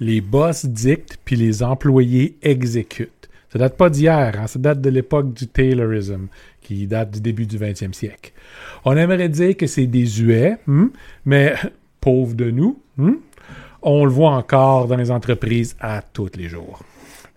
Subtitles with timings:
[0.00, 3.28] les boss dictent puis les employés exécutent.
[3.52, 6.26] Ça date pas d'hier, hein, ça date de l'époque du Taylorism,
[6.60, 8.32] qui date du début du 20e siècle.
[8.84, 10.88] On aimerait dire que c'est désuet, hmm,
[11.24, 11.54] mais
[12.00, 13.14] pauvre de nous, hmm,
[13.80, 16.82] on le voit encore dans les entreprises à tous les jours.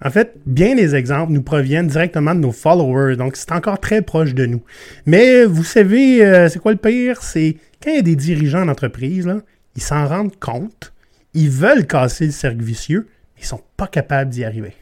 [0.03, 4.01] En fait, bien des exemples nous proviennent directement de nos followers, donc c'est encore très
[4.01, 4.61] proche de nous.
[5.05, 7.21] Mais vous savez, euh, c'est quoi le pire?
[7.21, 9.31] C'est quand il y a des dirigeants d'entreprise,
[9.75, 10.91] ils s'en rendent compte,
[11.33, 14.73] ils veulent casser le cercle vicieux, mais ils sont pas capables d'y arriver.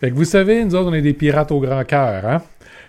[0.00, 2.42] Fait que vous savez, nous autres, on est des pirates au grand cœur, hein?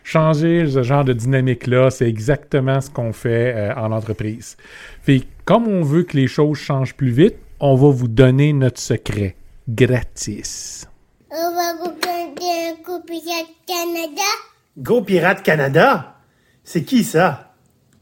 [0.03, 4.55] Changer ce genre de dynamique-là, c'est exactement ce qu'on fait euh, en entreprise.
[5.01, 8.53] Fait que, comme on veut que les choses changent plus vite, on va vous donner
[8.53, 9.35] notre secret
[9.67, 10.87] gratis.
[11.31, 14.29] On va vous donner un coup Pirate Canada.
[14.77, 16.17] Go Pirate Canada?
[16.63, 17.53] C'est qui ça?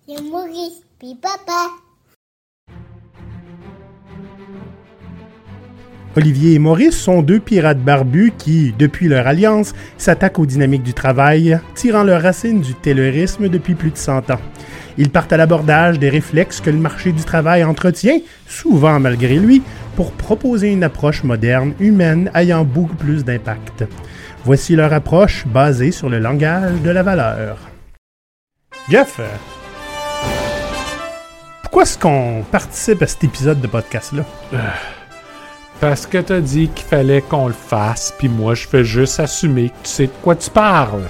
[0.08, 1.70] C'est Maurice, puis papa.
[6.16, 10.94] Olivier et Maurice sont deux pirates barbus qui, depuis leur alliance, s'attaquent aux dynamiques du
[10.94, 14.40] travail, tirant leurs racines du taylorisme depuis plus de 100 ans.
[15.00, 19.64] Ils partent à l'abordage des réflexes que le marché du travail entretient, souvent malgré lui,
[19.96, 23.86] pour proposer une approche moderne, humaine, ayant beaucoup plus d'impact.
[24.46, 27.58] Voici leur approche basée sur le langage de la valeur.
[28.90, 29.28] Jeff, euh,
[31.64, 34.26] pourquoi est-ce qu'on participe à cet épisode de podcast-là?
[35.80, 39.70] Parce que t'as dit qu'il fallait qu'on le fasse, puis moi, je fais juste assumer
[39.70, 41.04] que tu sais de quoi tu parles.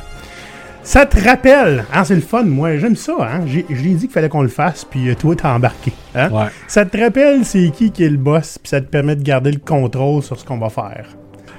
[0.81, 3.41] Ça te rappelle, hein, c'est le fun, moi, j'aime ça, hein.
[3.47, 5.93] J'ai dit qu'il fallait qu'on le fasse, puis euh, toi, t'as embarqué.
[6.15, 6.29] Hein?
[6.29, 6.47] Ouais.
[6.67, 9.51] Ça te rappelle c'est qui qui est le boss, puis ça te permet de garder
[9.51, 11.05] le contrôle sur ce qu'on va faire.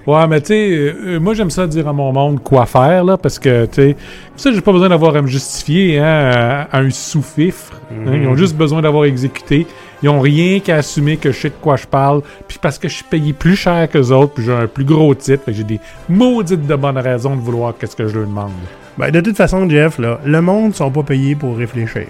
[0.07, 3.17] Ouais, mais tu sais, euh, moi j'aime ça dire à mon monde quoi faire, là,
[3.17, 3.97] parce que, tu sais,
[4.37, 6.05] ça, j'ai pas besoin d'avoir à me justifier hein,
[6.71, 7.81] à, à un sous-fifre.
[7.91, 8.11] hein.
[8.15, 9.67] ils ont juste besoin d'avoir exécuté.
[10.05, 12.89] Ils ont rien qu'à assumer que je sais de quoi je parle, puis parce que
[12.89, 15.53] je suis payé plus cher que les autres, puis j'ai un plus gros titre, fait
[15.53, 18.53] que j'ai des maudites de bonnes raisons de vouloir qu'est-ce que je leur demande.
[18.99, 22.05] Ben, de toute façon, Jeff, là, le monde sont pas payés pour réfléchir.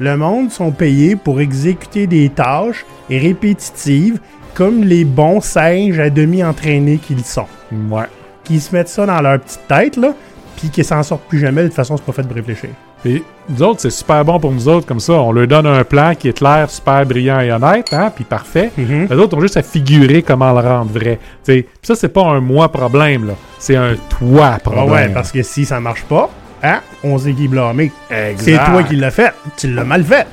[0.00, 4.20] Le monde sont payés pour exécuter des tâches répétitives
[4.52, 7.48] comme les bons singes à demi entraînés qu'ils sont.
[7.72, 8.04] Ouais.
[8.44, 10.12] Qui se mettent ça dans leur petite tête, là,
[10.58, 12.68] puis qui s'en sortent plus jamais, de toute façon, c'est pas fait de réfléchir.
[13.02, 15.82] Puis nous autres, c'est super bon pour nous autres, comme ça, on leur donne un
[15.84, 18.70] plan qui est clair, super brillant et honnête, hein, puis parfait.
[18.76, 19.08] Mhm.
[19.10, 21.18] Les autres ont juste à figurer comment le rendre vrai.
[21.44, 23.32] Puis ça, c'est pas un moi problème, là.
[23.58, 24.90] C'est un toi Ah problème.
[24.90, 26.30] ouais, parce que si ça marche pas,
[26.62, 27.90] hein, on sait qui.
[28.10, 28.44] Exact.
[28.44, 29.32] C'est toi qui l'as fait.
[29.56, 30.26] Tu l'as mal fait.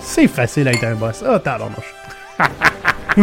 [0.00, 1.24] C'est facile à être un boss.
[1.26, 1.58] Ah, t'as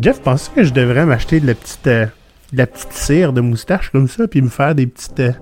[0.00, 2.06] Jeff, penses que je devrais m'acheter de la petite, euh,
[2.54, 5.32] de la petite cire de moustache comme ça, puis me faire des petites euh,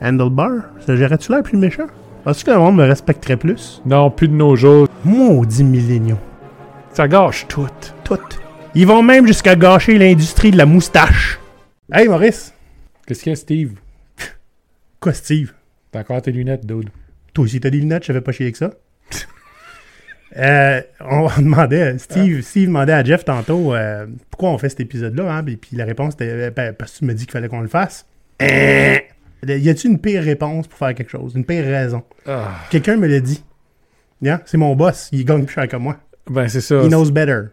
[0.00, 0.62] handlebars?
[0.86, 1.86] Ça gérerait-tu l'air plus méchant?
[2.24, 3.82] Penses-tu que le monde me respecterait plus?
[3.84, 4.88] Non, plus de nos jours.
[5.04, 6.18] Maudit milléniaux.
[6.92, 7.66] Ça gâche tout.
[8.04, 8.18] Tout.
[8.74, 11.40] Ils vont même jusqu'à gâcher l'industrie de la moustache.
[11.92, 12.54] Hey Maurice!
[13.06, 13.72] Qu'est-ce qu'il y a, Steve?
[15.00, 15.52] Quoi, Steve?
[15.90, 16.90] T'as encore tes lunettes, dude.
[17.32, 18.72] Toi aussi, t'as des lunettes, je fais pas chier avec ça.
[20.36, 25.32] Euh, on demandait, Steve, Steve demandait à Jeff tantôt euh, pourquoi on fait cet épisode-là,
[25.32, 27.48] hein, puis, puis la réponse était euh, ben, parce que tu me dis qu'il fallait
[27.48, 28.06] qu'on le fasse.
[28.40, 32.02] Y a-t-il une pire réponse pour faire quelque chose, une pire raison?
[32.26, 33.42] Ah, Quelqu'un me l'a dit.
[34.22, 35.96] Yeah, c'est mon boss, il gagne plus cher que moi.
[36.28, 36.82] ben, c'est ça.
[36.84, 37.44] He knows better.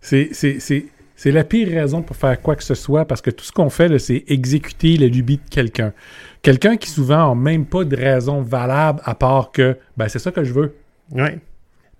[0.00, 3.30] C'est, c'est, c'est, c'est la pire raison pour faire quoi que ce soit parce que
[3.30, 5.92] tout ce qu'on fait, c'est exécuter la lubie de quelqu'un.
[6.40, 10.32] Quelqu'un qui souvent n'a même pas de raison valable à part que, ben, c'est ça
[10.32, 10.74] que je veux.
[11.12, 11.38] Ouais.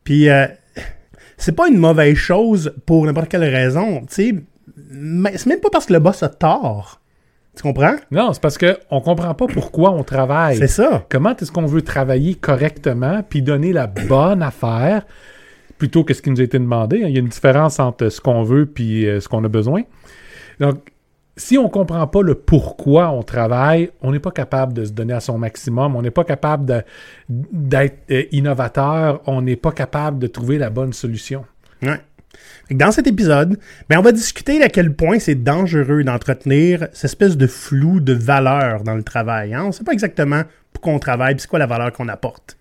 [0.04, 0.46] Puis, euh,
[1.36, 4.00] c'est pas une mauvaise chose pour n'importe quelle raison.
[4.02, 4.34] Tu sais,
[4.90, 7.00] mais c'est même pas parce que le boss a tort.
[7.56, 7.96] Tu comprends?
[8.10, 10.56] Non, c'est parce que on comprend pas pourquoi on travaille.
[10.56, 11.04] C'est ça.
[11.10, 15.04] Comment est-ce qu'on veut travailler correctement puis donner la bonne affaire
[15.76, 17.02] plutôt que ce qui nous a été demandé.
[17.02, 17.08] hein?
[17.08, 19.82] Il y a une différence entre ce qu'on veut puis euh, ce qu'on a besoin.
[20.60, 20.91] Donc,
[21.42, 25.12] si on comprend pas le pourquoi on travaille, on n'est pas capable de se donner
[25.14, 26.84] à son maximum, on n'est pas capable
[27.28, 31.44] d'être euh, innovateur, on n'est pas capable de trouver la bonne solution.
[32.70, 33.58] Dans cet épisode,
[33.90, 38.12] ben on va discuter à quel point c'est dangereux d'entretenir cette espèce de flou de
[38.14, 39.52] valeur dans le travail.
[39.52, 39.62] hein.
[39.64, 40.42] On ne sait pas exactement
[40.72, 42.56] pourquoi on travaille, c'est quoi la valeur qu'on apporte.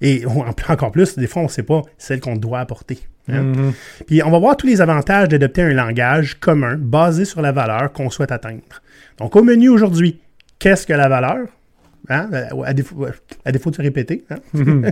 [0.00, 2.98] Et en- encore plus, des fois, on ne sait pas celle qu'on doit apporter.
[3.28, 3.72] Hein.
[4.06, 7.92] Puis on va voir tous les avantages d'adopter un langage commun basé sur la valeur
[7.92, 8.82] qu'on souhaite atteindre.
[9.18, 10.20] Donc au menu aujourd'hui,
[10.58, 11.46] qu'est-ce que la valeur?
[12.08, 12.28] Hein?
[12.64, 13.06] À, défaut,
[13.44, 14.24] à défaut de se répéter.
[14.30, 14.36] hein?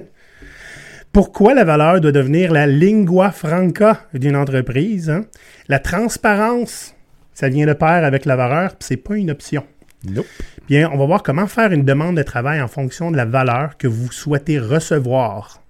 [1.12, 5.10] Pourquoi la valeur doit devenir la lingua franca d'une entreprise?
[5.10, 5.24] hein?
[5.68, 6.94] La transparence,
[7.32, 9.64] ça vient de pair avec la valeur, puis c'est pas une option.
[10.04, 10.26] Nope.
[10.68, 13.76] Bien, on va voir comment faire une demande de travail en fonction de la valeur
[13.78, 15.62] que vous souhaitez recevoir.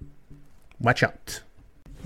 [0.80, 1.44] watch out.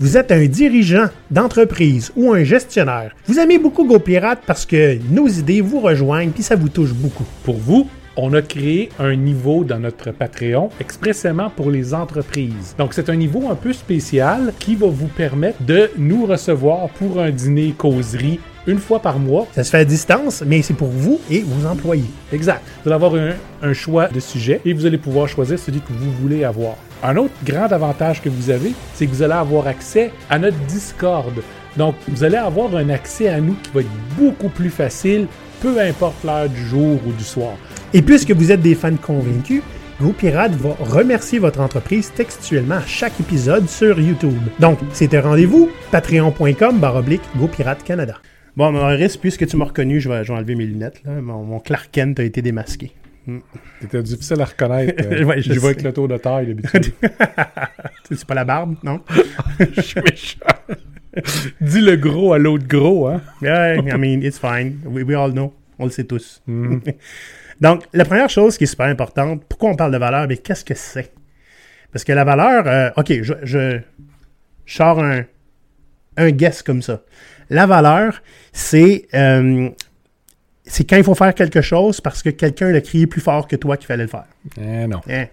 [0.01, 3.13] Vous êtes un dirigeant d'entreprise ou un gestionnaire.
[3.27, 7.25] Vous aimez beaucoup GoPirate parce que nos idées vous rejoignent puis ça vous touche beaucoup.
[7.43, 7.85] Pour vous,
[8.15, 12.75] on a créé un niveau dans notre Patreon expressément pour les entreprises.
[12.77, 17.19] Donc, c'est un niveau un peu spécial qui va vous permettre de nous recevoir pour
[17.19, 19.47] un dîner causerie une fois par mois.
[19.53, 22.09] Ça se fait à distance, mais c'est pour vous et vos employés.
[22.31, 22.61] Exact.
[22.83, 25.91] Vous allez avoir un, un choix de sujet et vous allez pouvoir choisir celui que
[25.91, 26.77] vous voulez avoir.
[27.01, 30.57] Un autre grand avantage que vous avez, c'est que vous allez avoir accès à notre
[30.65, 31.33] Discord.
[31.77, 35.27] Donc, vous allez avoir un accès à nous qui va être beaucoup plus facile,
[35.61, 37.53] peu importe l'heure du jour ou du soir.
[37.93, 39.61] Et puisque vous êtes des fans convaincus,
[40.01, 44.41] GoPirate va remercier votre entreprise textuellement à chaque épisode sur YouTube.
[44.59, 48.15] Donc, c'est un rendez-vous, patreon.com baroblique GoPirate Canada.
[48.57, 51.01] Bon, Maurice, puisque tu m'as reconnu, je vais, je vais enlever mes lunettes.
[51.05, 51.21] Là.
[51.21, 52.91] Mon, mon Clark Kent a été démasqué.
[53.81, 55.03] C'était difficile à reconnaître.
[55.11, 56.93] euh, Ouais, je je vois avec le tour de taille d'habitude.
[58.11, 59.01] C'est pas la barbe, non?
[59.59, 60.39] je suis méchant.
[61.61, 63.21] Dis le gros à l'autre gros, hein?
[63.41, 64.79] Yeah, I mean, it's fine.
[64.85, 65.53] We, we all know.
[65.77, 66.41] On le sait tous.
[66.47, 66.81] Mhm.
[67.61, 70.27] Donc, la première chose qui est super importante, pourquoi on parle de valeur?
[70.27, 71.11] Mais qu'est-ce que c'est?
[71.91, 73.79] Parce que la valeur, euh, OK, je, je,
[74.65, 75.23] je sors un,
[76.17, 77.01] un guess comme ça.
[77.49, 78.21] La valeur,
[78.53, 79.69] c'est euh,
[80.69, 83.55] c'est quand il faut faire quelque chose parce que quelqu'un l'a crié plus fort que
[83.55, 84.27] toi qu'il fallait le faire.
[84.57, 85.01] Eh non.
[85.09, 85.25] Hein?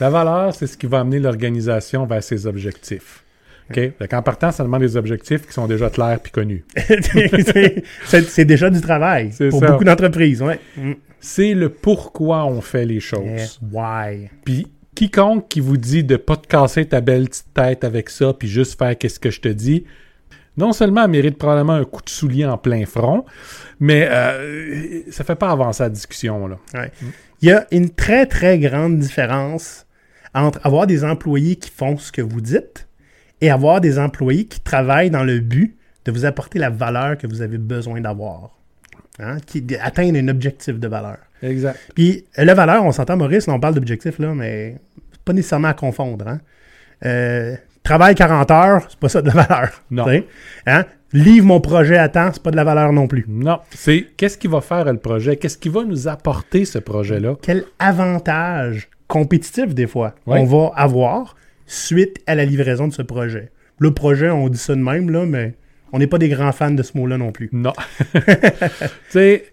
[0.00, 3.24] La valeur, c'est ce qui va amener l'organisation vers ses objectifs.
[3.70, 3.76] OK?
[3.98, 6.64] Fait en partant, ça demande des objectifs qui sont déjà clairs puis connus.
[8.04, 9.70] c'est déjà du travail pour ça.
[9.70, 10.42] beaucoup d'entreprises.
[10.42, 10.58] Ouais.
[10.76, 10.92] Mm.
[11.20, 13.60] C'est le pourquoi on fait les choses.
[13.72, 14.30] Why?
[14.44, 18.32] Puis quiconque qui vous dit de pas te casser ta belle petite tête avec ça
[18.32, 19.84] puis juste faire qu'est-ce que je te dis,
[20.58, 23.24] non seulement elle mérite probablement un coup de soulier en plein front,
[23.80, 26.58] mais euh, ça fait pas avancer la discussion là.
[26.74, 26.90] Ouais.
[27.40, 29.86] Il y a une très, très grande différence
[30.34, 32.88] entre avoir des employés qui font ce que vous dites
[33.40, 37.26] et avoir des employés qui travaillent dans le but de vous apporter la valeur que
[37.26, 38.50] vous avez besoin d'avoir.
[39.20, 39.38] Hein?
[39.46, 41.18] Qui atteindre un objectif de valeur.
[41.42, 41.78] Exact.
[41.94, 44.76] Puis, euh, la valeur, on s'entend, Maurice, là, on parle d'objectif, là, mais
[45.24, 46.26] pas nécessairement à confondre.
[46.26, 46.40] Hein?
[47.04, 47.56] Euh,
[47.88, 49.70] travaille 40 heures, c'est pas ça de la valeur.
[49.90, 50.06] Non.
[50.66, 50.84] Hein?
[51.14, 53.24] Livre mon projet à temps, c'est pas de la valeur non plus.
[53.26, 57.36] Non, c'est qu'est-ce qui va faire le projet, qu'est-ce qui va nous apporter ce projet-là?
[57.40, 63.50] quel avantage compétitif des fois on va avoir suite à la livraison de ce projet?
[63.78, 65.54] Le projet, on dit ça de même, là, mais
[65.92, 67.48] on n'est pas des grands fans de ce mot-là non plus.
[67.52, 67.72] Non.
[68.12, 68.20] tu
[69.08, 69.44] sais,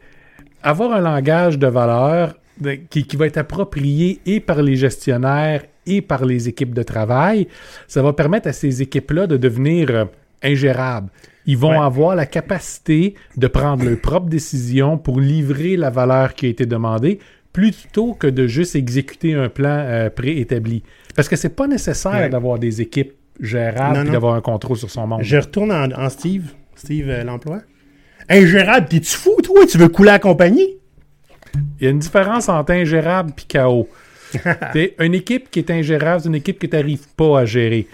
[0.61, 5.63] avoir un langage de valeur de- qui, qui va être approprié et par les gestionnaires
[5.85, 7.47] et par les équipes de travail,
[7.87, 10.05] ça va permettre à ces équipes-là de devenir euh,
[10.43, 11.09] ingérables.
[11.45, 11.85] Ils vont Ouais.
[11.85, 16.65] avoir la capacité de prendre leurs propres décisions pour livrer la valeur qui a été
[16.65, 17.19] demandée
[17.53, 20.83] plutôt que de juste exécuter un plan euh, préétabli.
[21.15, 22.29] Parce que c'est pas nécessaire Ouais.
[22.29, 25.21] d'avoir des équipes gérables et d'avoir un contrôle sur son monde.
[25.21, 26.51] Je retourne en, en Steve.
[26.75, 27.59] Steve, euh, l'emploi.
[28.27, 29.65] Ingérable, t'es-tu fou, toi?
[29.67, 30.77] Tu veux couler la compagnie?
[31.79, 33.87] Il y a une différence entre ingérable et chaos.
[34.71, 37.87] T'sais, une équipe qui est ingérable, c'est une équipe que tu n'arrives pas à gérer.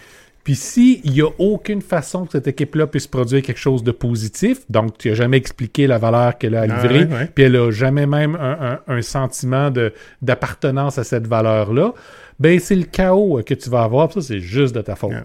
[0.43, 4.59] Puis s'il n'y a aucune façon que cette équipe-là puisse produire quelque chose de positif,
[4.69, 7.29] donc tu n'as jamais expliqué la valeur qu'elle a Ah, ouais, ouais.
[7.35, 9.93] puis elle n'a jamais même un, un- un sentiment de-
[10.23, 11.93] d'appartenance à cette valeur-là,
[12.39, 15.11] ben c'est le chaos que tu vas avoir, puis ça c'est juste de ta faute.
[15.15, 15.23] Ah.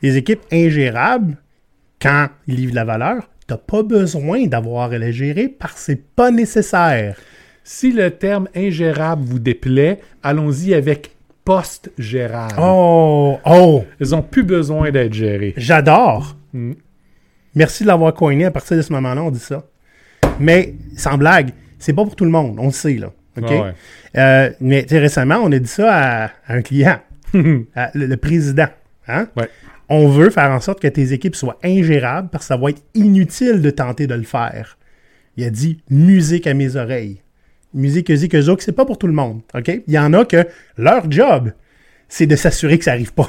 [0.00, 1.36] Les équipes ingérables,
[2.00, 6.02] quand ils livrent la valeur, t'as pas besoin d'avoir à les gérer parce que c'est
[6.16, 7.16] pas nécessaire.
[7.66, 11.12] Si le terme ingérable vous déplaît, allons-y avec
[11.46, 12.54] post-gérable.
[12.58, 15.54] Oh, oh, Ils n'ont plus besoin d'être gérés.
[15.56, 16.36] j'adore.
[16.52, 16.72] Mm.
[17.54, 18.44] Merci de l'avoir coiné.
[18.44, 19.64] À partir de ce moment-là, on dit ça.
[20.40, 22.56] Mais, sans blague, c'est pas pour tout le monde.
[22.58, 23.12] On le sait, là.
[23.38, 23.46] OK?
[23.48, 23.72] Ah ouais.
[24.16, 26.98] Euh, mais récemment, on a dit ça à, à un client,
[27.74, 28.68] à le, le président.
[29.08, 29.28] Hein?
[29.36, 29.48] Ouais.
[29.88, 32.82] On veut faire en sorte que tes équipes soient ingérables parce que ça va être
[32.94, 34.78] inutile de tenter de le faire.
[35.36, 37.20] Il a dit musique à mes oreilles.
[37.74, 39.40] Musique zik que c'est pas pour tout le monde.
[39.54, 39.68] OK?
[39.86, 40.46] Il y en a que
[40.78, 41.52] leur job,
[42.08, 43.28] c'est de s'assurer que ça arrive pas.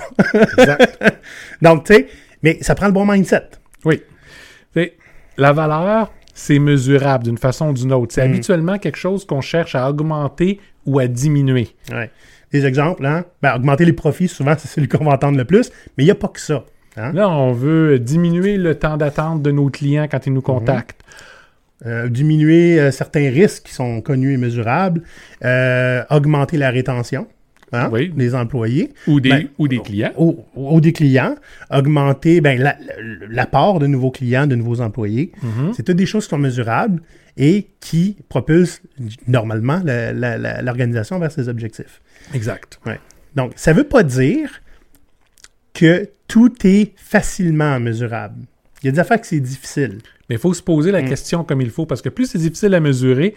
[0.57, 1.03] Exact.
[1.61, 2.07] Donc, tu sais,
[2.43, 3.43] mais ça prend le bon mindset.
[3.85, 4.01] Oui.
[4.71, 4.93] T'sais,
[5.37, 8.13] la valeur, c'est mesurable d'une façon ou d'une autre.
[8.13, 8.31] C'est Mm.
[8.31, 11.69] habituellement quelque chose qu'on cherche à augmenter ou à diminuer.
[11.91, 12.11] Ouais.
[12.51, 13.25] Des exemples, hein?
[13.41, 16.11] Ben, augmenter les profits, souvent, c'est celui qu'on va entendre le plus, mais il n'y
[16.11, 16.63] a pas que ça.
[16.97, 17.11] Hein?
[17.13, 21.01] Là, on veut diminuer le temps d'attente de nos clients quand ils nous contactent.
[21.85, 25.01] Euh, diminuer euh, certains risques qui sont connus et mesurables,
[25.43, 27.27] euh, augmenter la rétention
[27.73, 28.13] hein, Oui.
[28.15, 30.13] des employés Ou des, Ben, ou des clients.
[30.17, 31.35] ou, ou des clients,
[31.69, 35.33] augmenter ben, la- la- l'apport de nouveaux clients, de nouveaux employés.
[35.43, 35.73] Mhm.
[35.75, 37.01] C'est toutes des choses qui sont mesurables
[37.35, 38.81] et qui propulsent
[39.27, 39.81] normalement
[40.63, 42.01] l'organisation vers ses objectifs.
[42.33, 42.79] Exact.
[43.35, 44.61] Donc, ça ne veut pas dire
[45.73, 48.45] que tout est facilement mesurable.
[48.81, 49.97] Il y a des affaires que c'est difficile.
[50.29, 51.09] Mais il faut se poser la Mm.
[51.09, 53.35] question comme il faut, parce que plus c'est difficile à mesurer,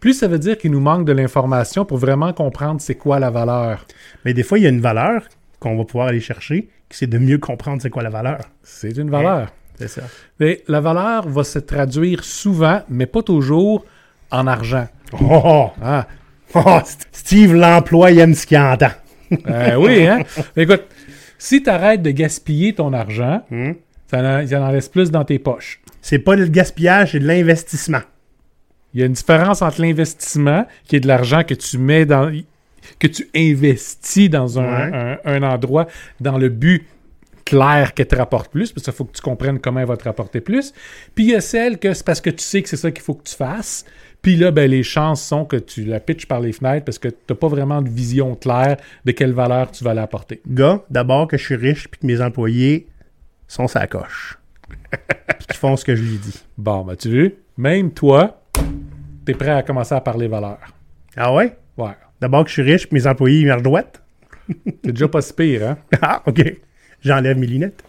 [0.00, 3.30] plus ça veut dire qu'il nous manque de l'information pour vraiment comprendre c'est quoi la
[3.30, 3.86] valeur.
[4.24, 5.22] Mais des fois, il y a une valeur
[5.60, 8.40] qu'on va pouvoir aller chercher, qui c'est de mieux comprendre c'est quoi la valeur.
[8.62, 9.52] C'est une valeur.
[9.78, 10.02] C'est ça.
[10.40, 13.84] Mais la valeur va se traduire souvent, mais pas toujours,
[14.30, 14.88] en argent.
[15.12, 16.06] Oh, oh, Ah,
[16.54, 16.78] oh,
[17.12, 18.90] Steve l'emploi, il aime ce qu'il entend.
[19.48, 20.20] euh, oui, hein?
[20.56, 20.82] Écoute,
[21.38, 23.72] si tu arrêtes de gaspiller ton argent, Hmm?
[24.10, 25.80] ça en, ça en reste plus dans tes poches.
[26.02, 28.02] C'est pas le gaspillage, c'est de l'investissement.
[28.92, 32.30] Il y a une différence entre l'investissement, qui est de l'argent que tu mets dans.
[32.98, 35.18] que tu investis dans un, Ouais.
[35.24, 35.86] un- un endroit
[36.20, 36.84] dans le but
[37.44, 40.02] clair qu'elle te rapporte plus, parce qu'il faut que tu comprennes comment elle va te
[40.04, 40.72] rapporter plus.
[41.14, 43.02] Puis il y a celle que c'est parce que tu sais que c'est ça qu'il
[43.04, 43.84] faut que tu fasses.
[44.20, 47.08] Puis là, ben, les chances sont que tu la pitches par les fenêtres parce que
[47.08, 50.40] tu n'as pas vraiment de vision claire de quelle valeur tu vas l'apporter.
[50.48, 52.88] Gars, d'abord que je suis riche puis que mes employés
[53.46, 54.38] sont sa coche.
[55.38, 56.42] Puis qu'ils font ce que je lui dis.
[56.58, 58.42] Bon, ben, tu veux, même toi,
[59.24, 60.58] tu es prêt à commencer à parler valeur.
[61.16, 61.56] Ah ouais?
[61.76, 61.92] Ouais.
[62.20, 64.02] D'abord que je suis riche mes employés, ils me redouettent.
[64.84, 65.78] C'est déjà pas si pire, hein?
[66.02, 66.42] Ah, OK.
[67.00, 67.82] J'enlève mes lunettes.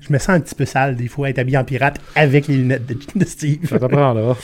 [0.00, 2.56] Je me sens un petit peu sale des fois être habillé en pirate avec les
[2.56, 3.66] lunettes de, de Steve.
[3.68, 4.36] Ça t'apprendra.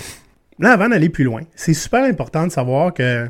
[0.59, 3.27] Là, avant d'aller plus loin, c'est super important de savoir que,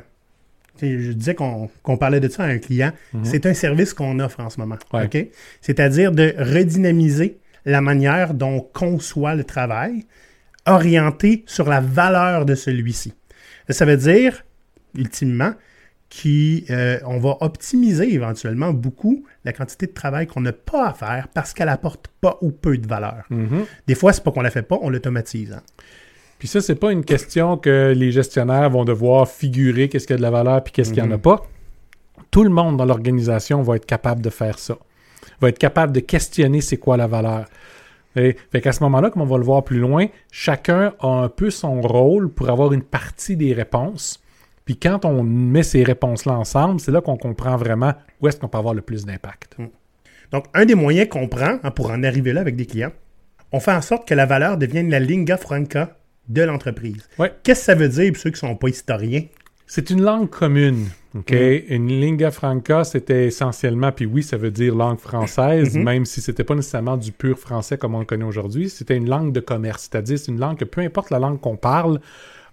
[0.80, 4.50] je disais qu'on parlait de ça à un client, c'est un service qu'on offre en
[4.50, 4.76] ce moment.
[4.92, 5.04] Ouais.
[5.04, 5.26] OK?
[5.60, 10.04] C'est-à-dire de redynamiser la manière dont on conçoit le travail,
[10.66, 13.14] orienté sur la valeur de celui-ci.
[13.68, 14.44] Ça veut dire,
[14.96, 15.52] ultimement,
[16.10, 21.54] qu'on va optimiser éventuellement beaucoup la quantité de travail qu'on n'a pas à faire parce
[21.54, 23.24] qu'elle apporte pas ou peu de valeur.
[23.30, 23.64] Mhm.
[23.86, 25.52] Des fois, c'est pas qu'on la fait pas, on l'automatise.
[25.52, 25.62] hein.
[26.38, 30.16] Puis ça, c'est pas une question que les gestionnaires vont devoir figurer qu'est-ce qu'il y
[30.16, 31.46] a de la valeur puis qu'est-ce qu'il n'y en a pas.
[32.30, 34.76] Tout le monde dans l'organisation va être capable de faire ça.
[35.42, 37.46] Va être capable de questionner c'est quoi la valeur.
[38.16, 41.28] Et, fait qu'à ce moment-là, comme on va le voir plus loin, chacun a un
[41.28, 44.22] peu son rôle pour avoir une partie des réponses.
[44.64, 48.48] Puis quand on met ces réponses-là ensemble, c'est là qu'on comprend vraiment où est-ce qu'on
[48.48, 49.56] peut avoir le plus d'impact.
[50.30, 52.92] Donc, un des moyens qu'on prend hein, pour en arriver là avec des clients,
[53.50, 57.08] on fait en sorte que la valeur devienne la lingua franca de l'entreprise.
[57.18, 57.32] Ouais.
[57.42, 59.24] Qu'est-ce que ça veut dire pour ceux qui ne sont pas historiens?
[59.66, 60.86] C'est une langue commune.
[61.14, 61.32] OK?
[61.68, 65.82] Une lingua franca, c'était essentiellement, puis oui, ça veut dire langue française, Mhm.
[65.84, 68.68] même si c'était pas nécessairement du pur français comme on le connaît aujourd'hui.
[68.70, 69.88] C'était une langue de commerce.
[69.90, 72.00] C'est-à-dire, c'est une langue que peu importe la langue qu'on parle,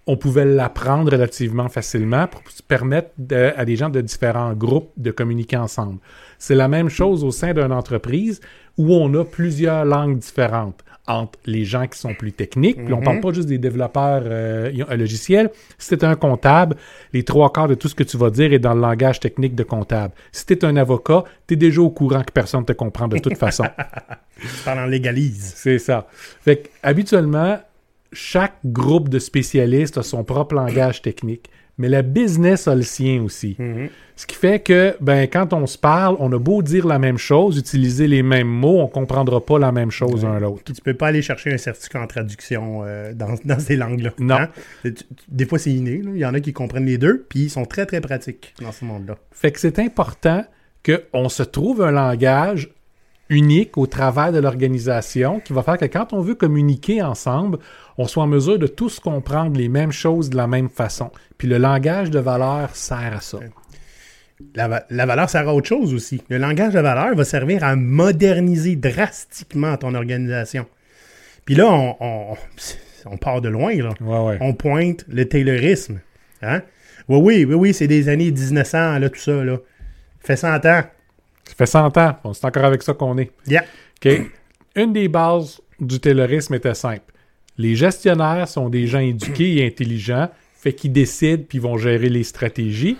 [0.06, 5.10] on pouvait l'apprendre relativement facilement pour permettre de- à des gens de différents groupes de
[5.10, 5.98] communiquer ensemble.
[6.38, 8.40] C'est la même chose au sein d'une entreprise
[8.78, 13.00] où on a plusieurs langues différentes entre les gens qui sont plus techniques, puis on
[13.00, 15.50] parle pas juste des développeurs euh, logiciels.
[15.78, 16.76] Si tu un comptable,
[17.12, 19.54] les trois quarts de tout ce que tu vas dire est dans le langage technique
[19.54, 20.14] de comptable.
[20.30, 23.08] Si tu es un avocat, tu es déjà au courant que personne ne te comprend
[23.08, 23.64] de toute façon.
[24.66, 25.52] En légalise.
[25.54, 26.06] C'est ça.
[26.10, 27.58] Fait que, habituellement,
[28.12, 33.22] chaque groupe de spécialistes a son propre langage technique, mais la business a le sien
[33.22, 33.56] aussi.
[34.16, 37.16] Ce qui fait que, ben, quand on se parle, on a beau dire la même
[37.16, 40.62] chose, utiliser les mêmes mots, on comprendra pas la même chose un l'autre.
[40.74, 44.10] Tu peux pas aller chercher un certificat en traduction euh, dans, dans ces langues-là.
[44.18, 44.34] Non.
[44.36, 44.48] hein?
[45.28, 46.02] Des fois, c'est inné.
[46.02, 46.10] là.
[46.14, 48.72] Il y en a qui comprennent les deux, puis ils sont très, très pratiques dans
[48.72, 49.16] ce monde-là.
[49.32, 50.44] Fait que c'est important
[50.84, 52.68] qu'on se trouve un langage
[53.30, 57.58] unique au travail de l'organisation qui va faire que quand on veut communiquer ensemble,
[57.96, 61.10] on soit en mesure de tous comprendre les mêmes choses de la même façon.
[61.38, 63.38] Puis le langage de valeur sert à ça.
[64.54, 66.22] La, va- la valeur sert à autre chose aussi.
[66.28, 70.66] Le langage de valeur va servir à moderniser drastiquement ton organisation.
[71.44, 72.36] Puis là, on, on,
[73.06, 73.74] on part de loin.
[73.76, 73.90] Là.
[74.00, 74.38] Ouais, ouais.
[74.40, 76.00] On pointe le taylorisme.
[76.42, 76.62] Hein?
[77.08, 79.44] Oui, oui, oui, oui, c'est des années 1900, là, tout ça.
[79.44, 79.58] Là.
[80.20, 80.82] Fait 100 ans.
[81.50, 82.16] Ça fait 100 ans.
[82.22, 83.32] Bon, c'est encore avec ça qu'on est.
[83.46, 83.64] Yeah.
[83.96, 84.30] OK?
[84.76, 87.12] Une des bases du taylorisme était simple.
[87.58, 92.22] Les gestionnaires sont des gens éduqués et intelligents, fait qu'ils décident puis vont gérer les
[92.22, 92.96] stratégies.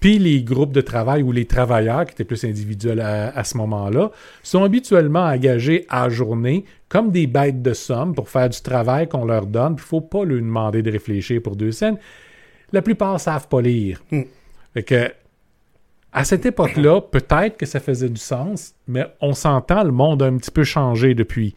[0.00, 3.56] Puis les groupes de travail ou les travailleurs, qui étaient plus individuels à, à ce
[3.58, 4.10] moment-là,
[4.42, 9.24] sont habituellement engagés à journée comme des bêtes de somme pour faire du travail qu'on
[9.24, 9.72] leur donne.
[9.72, 11.98] Il ne faut pas leur demander de réfléchir pour deux scènes.
[12.72, 14.02] La plupart savent pas lire.
[14.10, 14.22] Mm.
[14.74, 15.12] Fait que,
[16.16, 20.26] à cette époque-là, peut-être que ça faisait du sens, mais on s'entend, le monde a
[20.26, 21.54] un petit peu changé depuis.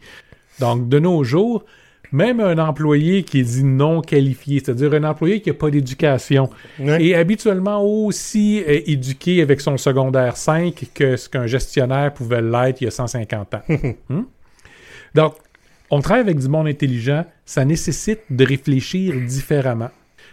[0.58, 1.64] Donc, de nos jours,
[2.12, 6.50] même un employé qui est dit non qualifié, c'est-à-dire un employé qui n'a pas d'éducation,
[6.78, 7.02] Ouais.
[7.06, 12.82] est habituellement aussi euh, éduqué avec son secondaire 5 que ce qu'un gestionnaire pouvait l'être
[12.82, 13.62] il y a 150 ans.
[14.10, 14.22] Hmm?
[15.14, 15.34] Donc,
[15.90, 19.90] on travaille avec du monde intelligent, ça nécessite de réfléchir différemment.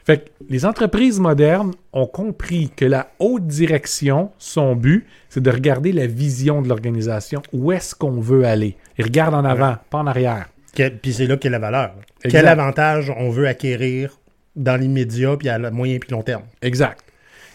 [0.08, 5.52] Fait que les entreprises modernes ont compris que la haute direction, son but, c'est de
[5.52, 7.42] regarder la vision de l'organisation.
[7.52, 8.78] Où est-ce qu'on veut aller?
[8.98, 10.48] Ils regardent en avant, pas en arrière.
[10.74, 11.92] Que- Puis c'est là qu'est la valeur.
[12.24, 12.40] Exact.
[12.40, 14.18] Quel avantage on veut acquérir
[14.56, 16.44] dans l'immédiat puis à moyen puis long terme?
[16.62, 17.04] Exact.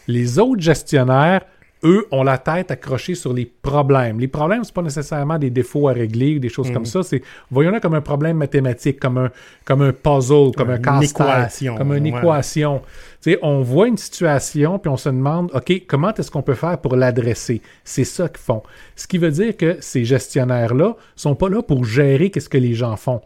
[0.06, 1.40] Les autres gestionnaires,
[1.84, 4.20] eux, ont la tête accrochée sur les problèmes.
[4.20, 7.02] Les problèmes, c'est pas nécessairement des défauts à régler ou des choses comme ça.
[7.02, 9.30] C'est, voyons-le comme un problème mathématique, comme un,
[9.64, 12.18] comme un puzzle, comme un Une casse-tête, équation, comme une ouais.
[12.18, 12.82] équation.
[13.22, 16.54] Tu sais, on voit une situation puis on se demande, OK, comment est-ce qu'on peut
[16.54, 17.62] faire pour l'adresser?
[17.84, 18.62] C'est ça qu'ils font.
[18.96, 22.74] Ce qui veut dire que ces gestionnaires-là sont pas là pour gérer qu'est-ce que les
[22.74, 23.20] gens font.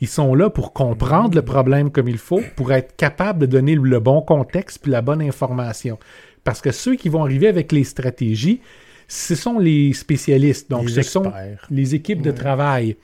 [0.00, 3.74] Ils sont là pour comprendre le problème comme il faut, pour être capables de donner
[3.74, 5.98] le bon contexte puis la bonne information.
[6.44, 8.60] Parce que ceux qui vont arriver avec les stratégies,
[9.08, 10.70] ce sont les spécialistes.
[10.70, 11.32] Donc, Les ce sont
[11.70, 12.96] les équipes de travail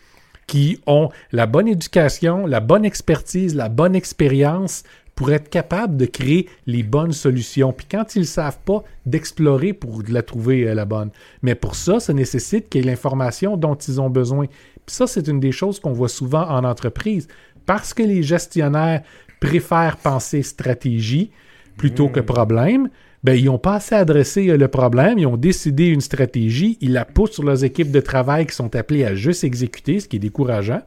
[0.46, 4.84] qui ont la bonne éducation, la bonne expertise, la bonne expérience
[5.16, 7.72] pour être capables de créer les bonnes solutions.
[7.72, 11.10] Puis quand ils ne savent pas, d'explorer pour la trouver euh, la bonne.
[11.42, 14.46] Mais pour ça, ça nécessite qu'il y ait l'information dont ils ont besoin.
[14.46, 17.28] Puis ça, c'est une des choses qu'on voit souvent en entreprise.
[17.64, 19.02] Parce que les gestionnaires
[19.40, 21.30] préfèrent penser stratégie
[21.78, 22.88] plutôt que problème,
[23.26, 26.92] ben, ils n'ont pas assez adressé euh, le problème, ils ont décidé une stratégie, ils
[26.92, 30.14] la poussent sur leurs équipes de travail qui sont appelées à juste exécuter, ce qui
[30.14, 30.82] est décourageant.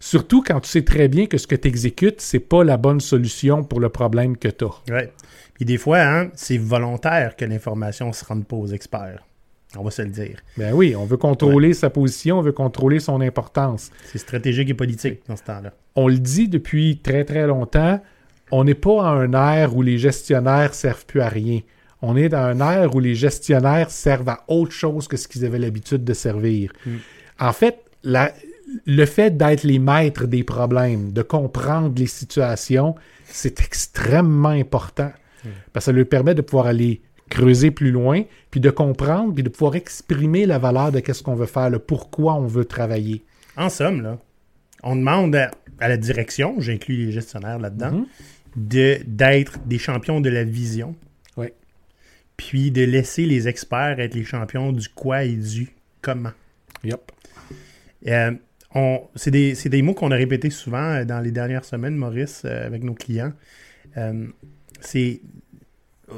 [0.00, 3.00] Surtout quand tu sais très bien que ce que tu exécutes, c'est pas la bonne
[3.00, 4.94] solution pour le problème que tu as.
[4.94, 5.12] Ouais.
[5.52, 9.22] Puis des fois, hein, c'est volontaire que l'information ne se rende pas aux experts.
[9.76, 10.38] On va se le dire.
[10.56, 13.90] Ben oui, on veut contrôler sa position, on veut contrôler son importance.
[14.06, 15.74] C'est stratégique et politique dans ce temps-là.
[15.94, 18.00] On le dit depuis très très longtemps,
[18.50, 21.60] on n'est pas à un ère où les gestionnaires servent plus à rien.
[22.02, 25.44] On est dans un ère où les gestionnaires servent à autre chose que ce qu'ils
[25.44, 26.72] avaient l'habitude de servir.
[27.40, 28.32] En fait, la-
[28.84, 35.10] le fait d'être les maîtres des problèmes, de comprendre les situations, c'est extrêmement important.
[35.72, 37.00] Parce que ça leur permet de pouvoir aller
[37.30, 41.34] creuser plus loin, puis de comprendre, puis de pouvoir exprimer la valeur de qu'est-ce qu'on
[41.34, 43.24] veut faire, le pourquoi on veut travailler.
[43.56, 44.18] En somme, là,
[44.82, 48.06] on demande à, à la direction, j'inclus les gestionnaires là-dedans, Mhm.
[48.56, 50.96] D'être des champions de la vision,
[51.36, 51.48] Oui.
[52.36, 55.68] puis de laisser les experts être les champions du quoi et du
[56.00, 56.32] comment.
[56.84, 57.00] Yep.
[58.08, 58.32] Euh,
[58.74, 62.42] on- c'est des, des mots qu'on a répétés souvent euh, dans les dernières semaines, Maurice,
[62.44, 63.32] euh, avec nos clients.
[63.96, 64.26] Euh,
[64.80, 65.20] c'est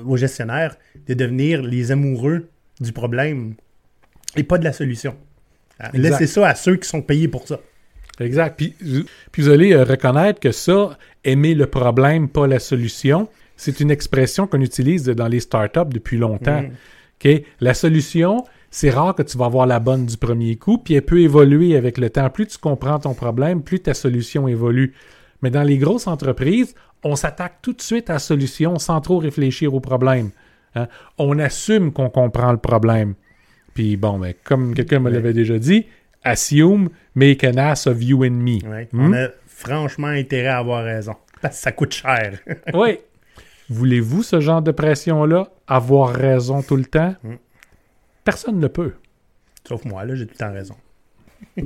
[0.04, 2.48] aux gestionnaires de devenir les amoureux
[2.80, 3.54] du problème
[4.36, 5.16] et pas de la solution.
[5.94, 7.60] Laissez ça à ceux qui sont payés pour ça.
[8.20, 8.56] Exact.
[8.56, 13.28] Puis, vous- puis vous allez euh, reconnaître que ça, aimer le problème, pas la solution,
[13.56, 16.62] c'est une expression qu'on utilise dans les startups depuis longtemps.
[16.62, 17.28] Mm.
[17.60, 21.02] La solution, c'est rare que tu vas avoir la bonne du premier coup, puis elle
[21.02, 22.30] peut évoluer avec le temps.
[22.30, 24.94] Plus tu comprends ton problème, plus ta solution évolue.
[25.42, 29.18] Mais dans les grosses entreprises, on s'attaque tout de suite à la solution sans trop
[29.18, 30.30] réfléchir au problème.
[30.74, 30.86] hein.
[31.16, 33.14] On assume qu'on comprend le problème.
[33.74, 35.86] Puis bon, ben, comme quelqu'un me l'avait déjà dit,
[36.24, 38.60] assume, make an ass of you and me.
[38.66, 38.88] Ouais.
[38.92, 39.00] Hmm?
[39.00, 41.14] On a franchement intérêt à avoir raison.
[41.40, 42.38] Parce que ça coûte cher.
[42.74, 42.98] Oui.
[43.70, 45.48] Voulez-vous ce genre de pression-là?
[45.66, 47.14] Avoir raison tout le temps?
[47.22, 47.34] Mm.
[48.24, 48.94] Personne ne peut.
[49.66, 50.74] Sauf moi, là, j'ai tout le temps raison.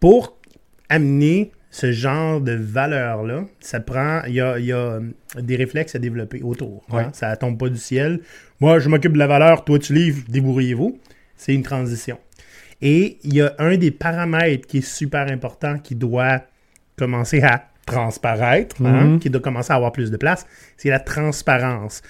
[0.00, 0.36] Pour
[0.88, 4.22] amener ce genre de valeur-là, ça prend.
[4.26, 5.00] Il y a, il y a, euh,
[5.38, 6.84] des réflexes à développer autour.
[6.90, 6.96] hein.
[6.96, 7.06] Ouais.
[7.12, 8.20] Ça tombe pas du ciel.
[8.60, 10.98] Moi, je m'occupe de la valeur, toi, tu livres, débrouillez-vous.
[11.36, 12.18] C'est une transition.
[12.82, 16.42] Et il y a un des paramètres qui est super important qui doit
[16.96, 19.18] commencer à transparaître, hein, Mhm.
[19.20, 22.02] qui doit commencer à avoir plus de place, c'est la transparence.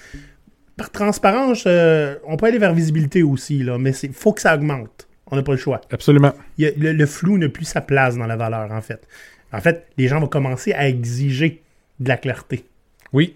[0.75, 4.55] Par transparence, euh, on peut aller vers visibilité aussi, là, mais il faut que ça
[4.55, 5.07] augmente.
[5.29, 5.81] On n'a pas le choix.
[5.91, 6.33] Absolument.
[6.57, 9.07] Il y a- le, le flou n'a plus sa place dans la valeur, en fait.
[9.51, 11.61] En fait, les gens vont commencer à exiger
[11.99, 12.65] de la clarté.
[13.13, 13.35] Oui.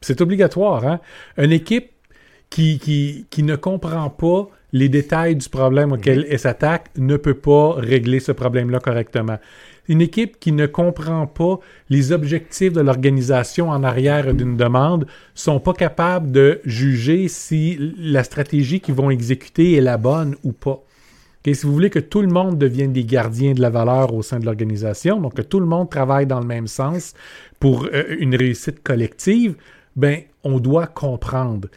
[0.00, 0.86] C'est obligatoire.
[0.86, 1.00] Hein?
[1.36, 1.90] Une équipe
[2.50, 7.34] qui, qui, qui ne comprend pas les détails du problème auquel elle s'attaque ne peut
[7.34, 9.38] pas régler ce problème-là correctement.
[9.88, 15.58] Une équipe qui ne comprend pas les objectifs de l'organisation en arrière d'une demande sont
[15.58, 20.80] pas capables de juger si la stratégie qu'ils vont exécuter est la bonne ou pas.
[21.44, 24.38] Si vous voulez que tout le monde devienne des gardiens de la valeur au sein
[24.38, 27.14] de l'organisation, donc que tout le monde travaille dans le même sens
[27.58, 29.54] pour euh, une réussite collective,
[29.96, 31.68] ben on doit comprendre.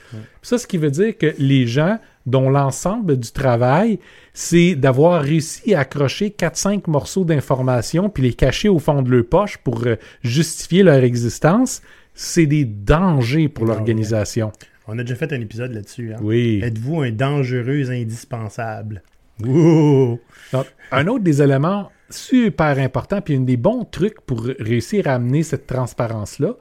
[0.42, 4.00] Ça, ce qui veut dire que les gens dont l'ensemble du travail,
[4.34, 9.26] c'est d'avoir réussi à accrocher 4-5 morceaux d'informations puis les cacher au fond de leur
[9.26, 11.82] poche pour euh, justifier leur existence,
[12.14, 14.52] c'est des dangers pour Ah, l'organisation.
[14.88, 16.14] On a déjà fait un épisode là-dessus.
[16.14, 16.18] hein.
[16.22, 16.62] Oui.
[16.64, 19.02] Êtes-vous un dangereux indispensable?
[19.46, 20.20] Ouh.
[20.54, 25.16] Donc, un autre des éléments super importants, puis un des bons trucs pour réussir à
[25.16, 26.54] amener cette transparence-là,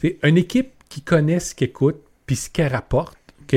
[0.00, 3.56] c'est une équipe qui connaît ce qu'elle coûte, puis ce qu'elle rapporte, OK,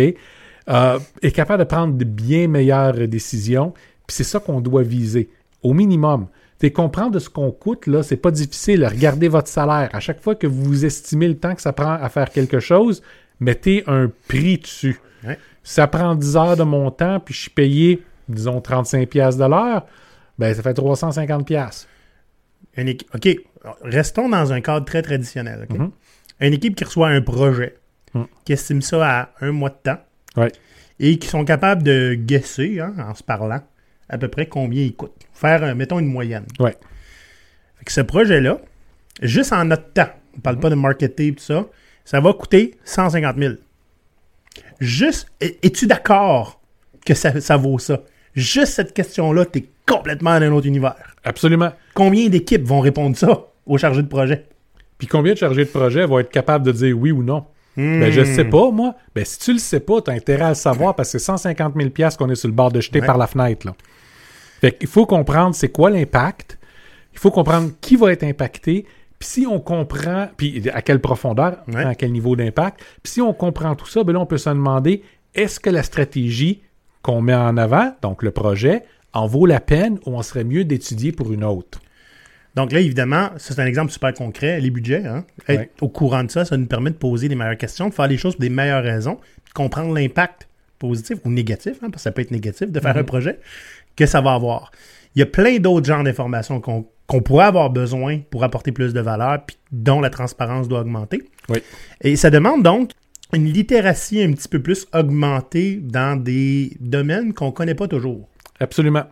[0.69, 3.73] euh, est capable de prendre de bien meilleures décisions,
[4.07, 5.29] puis c'est ça qu'on doit viser,
[5.61, 6.27] au minimum.
[6.61, 8.85] C'est comprendre de ce qu'on coûte, là, c'est pas difficile.
[8.85, 9.89] Regardez votre salaire.
[9.91, 13.01] À chaque fois que vous estimez le temps que ça prend à faire quelque chose,
[13.41, 15.01] mettez un prix dessus.
[15.25, 15.37] Ouais.
[15.63, 19.49] Ça prend 10 heures de mon temps, puis je suis payé, disons, 35$ piastres de
[19.49, 19.85] l'heure,
[20.39, 21.43] ben ça fait 350$.
[21.43, 21.87] piastres.
[22.77, 23.37] Une équi- OK,
[23.83, 25.67] restons dans un cadre très traditionnel.
[25.69, 25.77] ok?
[25.77, 25.91] Mhm.
[26.43, 27.75] Une équipe qui reçoit un projet,
[28.13, 28.27] Mhm.
[28.45, 29.99] qui estime ça à un mois de temps,
[30.35, 30.51] Ouais.
[30.99, 33.61] et qui sont capables de guesser, hein, en se parlant,
[34.09, 35.13] à peu près combien il coûte.
[35.33, 36.45] Faire, euh, mettons, une moyenne.
[36.59, 36.75] Ouais.
[37.77, 38.59] Fait que ce projet-là,
[39.21, 40.41] juste en notre temps, on Mhm.
[40.41, 41.65] parle pas de marketing, tout ça,
[42.05, 43.53] ça va coûter 150 000.
[44.79, 46.59] Juste, es- es-tu d'accord
[47.05, 48.01] que ça, ça vaut ça?
[48.35, 50.95] Juste cette question-là, tu es complètement dans un autre univers.
[51.23, 51.71] Absolument.
[51.93, 54.45] Combien d'équipes vont répondre ça aux chargés de projet?
[55.03, 57.43] Puis combien de chargés de projet vont être capables de dire oui ou non?
[57.75, 57.99] Hmm.
[57.99, 58.95] Ben, je sais pas, moi.
[59.13, 61.25] Ben, si tu le sais pas, tu as intérêt à le savoir parce que c'est
[61.25, 63.05] 150 000 piastres qu'on est sur le bord de jeter Ouais.
[63.05, 63.65] par la fenêtre.
[63.65, 63.75] Là.
[64.61, 66.57] Fait qu'il faut comprendre c'est quoi l'impact.
[67.11, 68.85] Il faut comprendre qui va être impacté.
[69.19, 71.83] Puis si on comprend, puis à quelle profondeur, Ouais.
[71.83, 72.79] à quel niveau d'impact.
[73.03, 75.03] Puis si on comprend tout ça, ben là, on peut se demander,
[75.35, 76.61] est-ce que la stratégie
[77.01, 80.63] qu'on met en avant, donc le projet, en vaut la peine ou on serait mieux
[80.63, 81.81] d'étudier pour une autre?
[82.55, 85.05] Donc là, évidemment, c'est un exemple super concret, les budgets.
[85.05, 85.25] hein.
[85.47, 85.69] Être Ouais.
[85.81, 88.17] au courant de ça, ça nous permet de poser des meilleures questions, de faire les
[88.17, 89.15] choses pour des meilleures raisons,
[89.47, 92.93] de comprendre l'impact positif ou négatif, hein, parce que ça peut être négatif de faire
[92.93, 93.01] Mhm.
[93.01, 93.39] un projet,
[93.95, 94.71] que ça va avoir.
[95.15, 98.93] Il y a plein d'autres genres d'informations qu'on qu'on pourrait avoir besoin pour apporter plus
[98.93, 101.21] de valeur, puis dont la transparence doit augmenter.
[101.49, 101.57] Oui.
[101.99, 102.91] Et ça demande donc
[103.33, 108.29] une littératie un petit peu plus augmentée dans des domaines qu'on ne connaît pas toujours.
[108.61, 109.03] Absolument.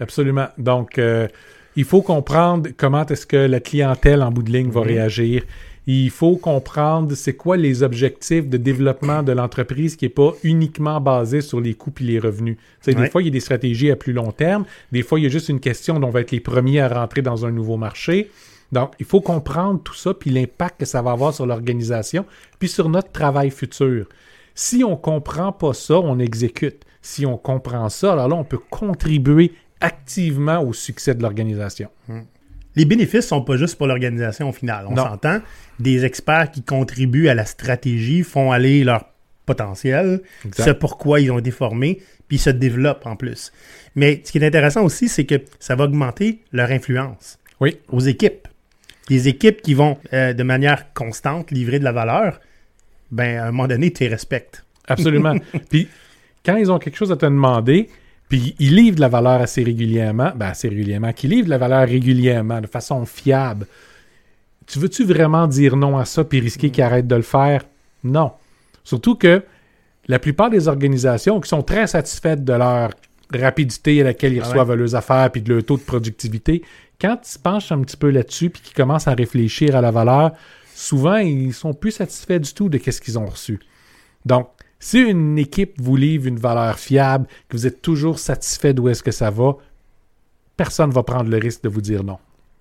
[0.00, 0.48] Absolument.
[0.56, 1.28] Donc, euh,
[1.76, 4.86] il faut comprendre comment est-ce que la clientèle en bout de ligne va Mhm.
[4.86, 5.42] réagir.
[5.88, 11.00] Il faut comprendre c'est quoi les objectifs de développement de l'entreprise qui n'est pas uniquement
[11.00, 12.56] basé sur les coûts et les revenus.
[12.84, 13.08] Des Ouais.
[13.08, 14.64] fois, il y a des stratégies à plus long terme.
[14.90, 16.88] Des fois, il y a juste une question dont on va être les premiers à
[16.88, 18.30] rentrer dans un nouveau marché.
[18.72, 22.24] Donc, il faut comprendre tout ça, puis l'impact que ça va avoir sur l'organisation,
[22.58, 24.06] puis sur notre travail futur.
[24.56, 26.82] Si on comprend pas ça, on exécute.
[27.00, 31.90] Si on comprend ça, alors là, on peut contribuer activement au succès de l'organisation.
[32.76, 34.86] Les bénéfices sont pas juste pour l'organisation au final.
[34.88, 35.40] On s'entend.
[35.78, 39.06] Des experts qui contribuent à la stratégie font aller leur
[39.46, 40.22] potentiel,
[40.56, 43.52] ce pourquoi ils ont été formés, puis ils se développent en plus.
[43.94, 48.00] Mais ce qui est intéressant aussi, c'est que ça va augmenter leur influence Oui, aux
[48.00, 48.48] équipes.
[49.08, 52.40] Les équipes qui vont euh, de manière constante livrer de la valeur,
[53.12, 54.64] ben à un moment donné, tu les respectes.
[54.88, 55.36] absolument.
[55.70, 55.88] puis,
[56.44, 57.88] quand ils ont quelque chose à te demander,
[58.28, 61.58] puis ils livrent de la valeur assez régulièrement, ben assez régulièrement, qu'ils livrent de la
[61.58, 63.66] valeur régulièrement, de façon fiable,
[64.66, 67.62] tu veux-tu vraiment dire non à ça puis risquer qu'ils arrêtent de le faire?
[68.02, 68.32] Non.
[68.82, 69.42] Surtout que
[70.08, 72.90] la plupart des organisations qui sont très satisfaites de leur
[73.32, 76.62] rapidité à laquelle ils Ah reçoivent leurs affaires puis de leur taux de productivité,
[77.00, 79.90] quand ils se penchent un petit peu là-dessus puis qu'ils commencent à réfléchir à la
[79.90, 80.32] valeur,
[80.74, 83.60] souvent ils sont plus satisfaits du tout de ce qu'ils ont reçu.
[84.24, 88.88] Donc, si une équipe vous livre une valeur fiable, que vous êtes toujours satisfait d'où
[88.88, 89.56] est-ce que ça va,
[90.56, 92.18] personne ne va prendre le risque de vous dire non.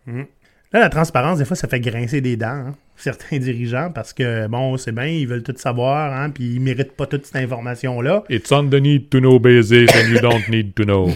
[0.07, 4.47] Là, la transparence, des fois, ça fait grincer des dents, hein, certains dirigeants, parce que,
[4.47, 8.23] bon, c'est bien, ils veulent tout savoir, hein, puis ils méritent pas toute cette information-là.
[8.29, 11.09] It's on the need to know basis and you don't need to know.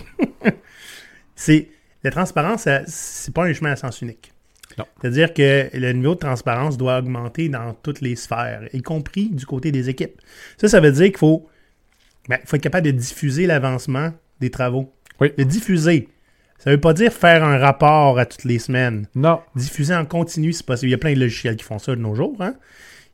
[1.36, 1.68] c'est
[2.04, 4.32] la transparence, c'est pas un chemin à sens unique.
[5.02, 9.46] C'est-à-dire que le niveau de transparence doit augmenter dans toutes les sphères, y compris du
[9.46, 10.20] côté des équipes.
[10.58, 11.48] Ça, ça veut dire qu'il faut,
[12.28, 14.92] ben, faut être capable de diffuser l'avancement des travaux.
[15.20, 15.32] Oui.
[15.38, 16.08] De diffuser.
[16.58, 19.08] Ça veut pas dire faire un rapport à toutes les semaines.
[19.16, 20.90] Non, Diffuser en continu, c'est possible.
[20.90, 22.36] Il y a plein de logiciels qui font ça de nos jours.
[22.42, 22.56] hein.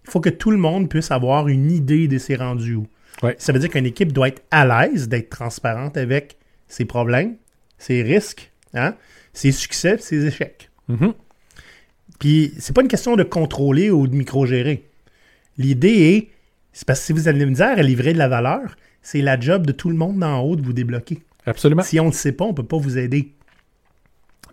[0.03, 2.79] Il faut que tout le monde puisse avoir une idée de ses rendus.
[3.23, 3.35] Ouais.
[3.39, 7.35] Ça veut dire qu'une équipe doit être à l'aise d'être transparente avec ses problèmes,
[7.77, 8.95] ses risques, hein,
[9.33, 10.69] ses succès, ses échecs.
[10.87, 11.13] Mhm.
[12.19, 14.85] Puis c'est pas une question de contrôler ou de micro-gérer.
[15.57, 16.29] L'idée est,
[16.73, 19.65] c'est parce que si vous avez misère à livrer de la valeur, c'est la job
[19.65, 21.19] de tout le monde d'en haut de vous débloquer.
[21.45, 21.83] absolument.
[21.83, 23.33] Si on ne sait pas, on peut pas vous aider.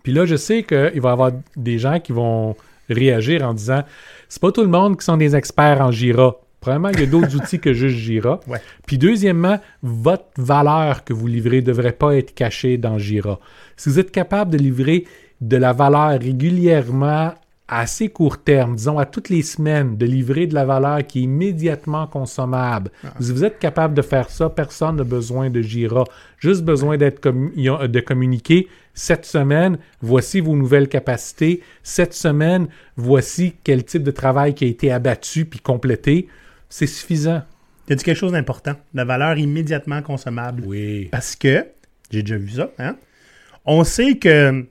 [0.03, 2.57] Puis là, je sais qu'il va y avoir des gens qui vont
[2.89, 3.83] réagir en disant
[4.29, 6.37] c'est pas tout le monde qui sont des experts en Jira.
[6.61, 8.41] Premièrement, il y a d'autres outils que juste Jira.
[8.47, 8.61] Ouais.
[8.87, 13.41] Puis deuxièmement, votre valeur que vous livrez ne devrait pas être cachée dans Jira.
[13.77, 15.07] Si vous êtes capable de livrer
[15.41, 17.35] de la valeur régulièrement
[17.73, 21.21] à assez court terme, disons à toutes les semaines, de livrer de la valeur qui
[21.21, 22.91] est immédiatement consommable.
[23.19, 26.05] Si vous êtes capable de faire ça, personne n'a besoin de Jira.
[26.39, 28.69] Juste besoin d'être de communiquer.
[28.93, 31.63] Cette semaine, voici vos nouvelles capacités.
[31.83, 36.29] Cette semaine, voici quel type de travail qui a été abattu puis complété.
[36.69, 37.41] C'est suffisant.
[37.87, 38.75] Tu as dit quelque chose d'important?
[38.93, 40.63] La valeur immédiatement consommable?
[40.67, 41.09] Oui.
[41.11, 41.67] Parce que,
[42.11, 42.97] j'ai déjà vu ça, hein?
[43.65, 44.67] on sait que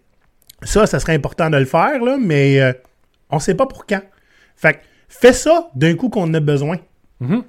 [0.63, 2.73] ça, ça serait important de le faire, là, mais euh,
[3.31, 4.01] on sait pas pour quand.
[4.55, 6.77] Fait que fais ça d'un coup qu'on a besoin.
[7.19, 7.43] Mhm.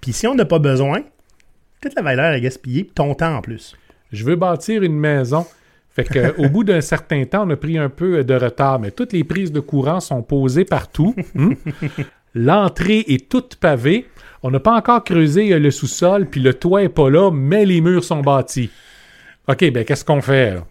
[0.00, 1.02] Puis si on n'a pas besoin,
[1.80, 3.76] toute la valeur est gaspillée, puis ton temps en plus.
[4.12, 5.46] Je veux bâtir une maison.
[5.90, 8.90] Fait que, au bout d'un certain temps, on a pris un peu de retard, mais
[8.90, 11.14] toutes les prises de courant sont posées partout.
[11.34, 11.54] Hmm?
[12.34, 14.06] L'entrée est toute pavée.
[14.42, 17.64] On n'a pas encore creusé euh, le sous-sol, puis le toit est pas là, mais
[17.64, 18.70] les murs sont bâtis.
[19.48, 20.54] OK, ben qu'est-ce qu'on fait?
[20.54, 20.64] là?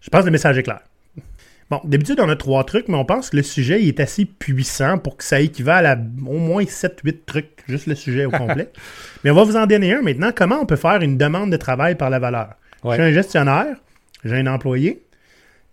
[0.00, 0.80] Je pense que le message est clair.
[1.70, 4.26] Bon, d'habitude, on a trois trucs, mais on pense que le sujet il est assez
[4.26, 5.96] puissant pour que ça équivale à
[6.26, 8.70] au moins 7-8 trucs, juste le sujet au complet.
[9.24, 10.30] mais on va vous en donner un maintenant.
[10.34, 12.50] Comment on peut faire une demande de travail par la valeur?
[12.82, 12.96] Ouais.
[12.96, 13.76] J'ai un gestionnaire,
[14.24, 15.02] j'ai un employé,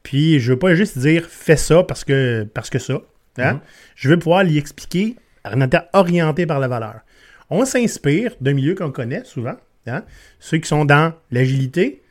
[0.03, 3.01] puis je veux pas juste dire fais ça parce que, parce que ça.
[3.37, 3.53] hein?
[3.55, 3.59] Mhm.
[3.95, 7.01] Je veux pouvoir lui expliquer en étant orienté par la valeur.
[7.49, 9.55] On s'inspire d'un milieu qu'on connaît souvent.
[9.87, 10.03] hein?
[10.39, 12.01] Ceux qui sont dans l'agilité,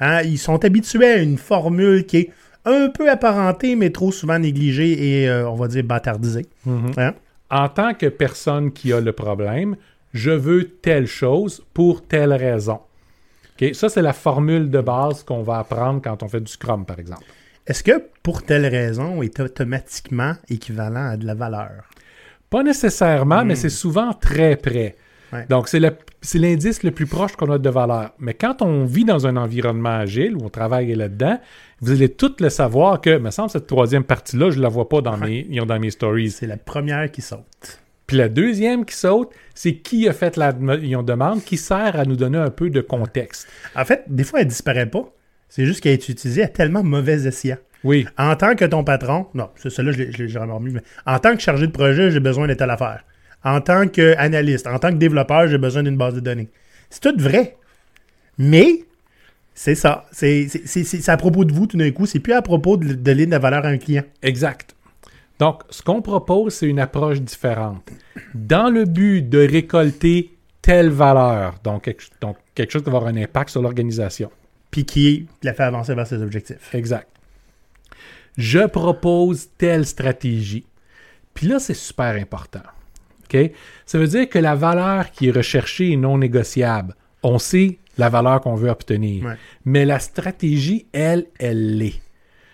[0.00, 2.30] hein, ils sont habitués à une formule qui est
[2.68, 6.46] un peu apparentée, mais trop souvent négligée et, euh, on va dire, bâtardisée.
[6.66, 7.14] Hein?
[7.50, 9.76] En tant que personne qui a le problème,
[10.12, 12.80] je veux telle chose pour telle raison.
[13.60, 13.74] OK?
[13.74, 16.98] Ça, c'est la formule de base qu'on va apprendre quand on fait du Scrum, par
[16.98, 17.24] exemple.
[17.66, 21.84] Est-ce que pour telle raison est automatiquement équivalent à de la valeur?
[22.48, 24.96] Pas nécessairement, mais c'est souvent très près.
[25.32, 25.46] Ouais.
[25.48, 28.12] Donc, c'est l'indice le plus proche qu'on a de valeur.
[28.18, 31.38] Mais quand on vit dans un environnement agile où on travaille là-dedans,
[31.80, 34.88] vous allez tous le savoir que, me semble, cette troisième partie-là, je ne la vois
[34.88, 36.30] pas dans, mes, dans mes stories.
[36.30, 37.80] C'est la première qui saute.
[38.06, 42.04] Puis la deuxième qui saute, c'est qui a fait la dem- demande, qui sert à
[42.06, 43.46] nous donner un peu de contexte.
[43.76, 45.12] En fait, des fois, elle disparaît pas.
[45.50, 47.56] C'est juste qu'elle est utilisée à tellement mauvais escient.
[47.84, 50.72] Oui, En tant que ton patron, non, c'est celle-là, je l'ai- je l'ai j'ai remis,
[50.72, 53.04] mais en tant que chargé de projet, j'ai besoin de telle affaire.
[53.44, 56.48] En tant qu'analyste, en tant que développeur, j'ai besoin d'une base de données.
[56.90, 57.56] C'est tout vrai.
[58.36, 58.84] Mais,
[59.54, 60.06] c'est ça.
[60.12, 62.06] C'est à propos de vous tout d'un coup.
[62.06, 64.04] C'est plus à propos de, de donner de la valeur à un client.
[64.22, 64.74] Exact.
[65.38, 67.88] Donc, ce qu'on propose, c'est une approche différente.
[68.34, 73.12] Dans le but de récolter telle valeur, donc quelque, donc quelque chose qui va avoir
[73.12, 74.30] un impact sur l'organisation.
[74.70, 76.74] Puis qui la fait avancer vers ses objectifs.
[76.74, 77.08] Exact.
[78.36, 80.66] Je propose telle stratégie.
[81.34, 82.62] Puis là, c'est super important.
[83.86, 86.94] Ça veut dire que la valeur qui est recherchée est non négociable.
[87.22, 89.24] On sait la valeur qu'on veut obtenir.
[89.24, 89.34] Ouais.
[89.64, 92.00] Mais la stratégie, elle, elle l'est.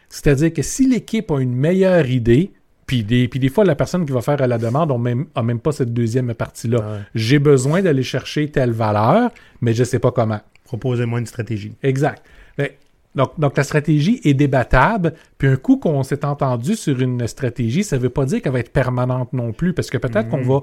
[0.08, 2.52] C'est-à-dire que si l'équipe a une meilleure idée,
[2.86, 5.42] puis des, puis des fois, la personne qui va faire la demande n'a même, a
[5.42, 6.78] même pas cette deuxième partie-là.
[6.78, 7.00] Ouais.
[7.14, 10.40] J'ai besoin d'aller chercher telle valeur, mais je ne sais pas comment.
[10.64, 11.72] Proposez-moi une stratégie.
[11.82, 12.22] Exact.
[12.58, 12.78] Mais,
[13.14, 15.14] donc, donc, la stratégie est débattable.
[15.38, 18.52] Puis un coup qu'on s'est entendu sur une stratégie, ça ne veut pas dire qu'elle
[18.52, 20.62] va être permanente non plus, parce que peut-être qu'on va,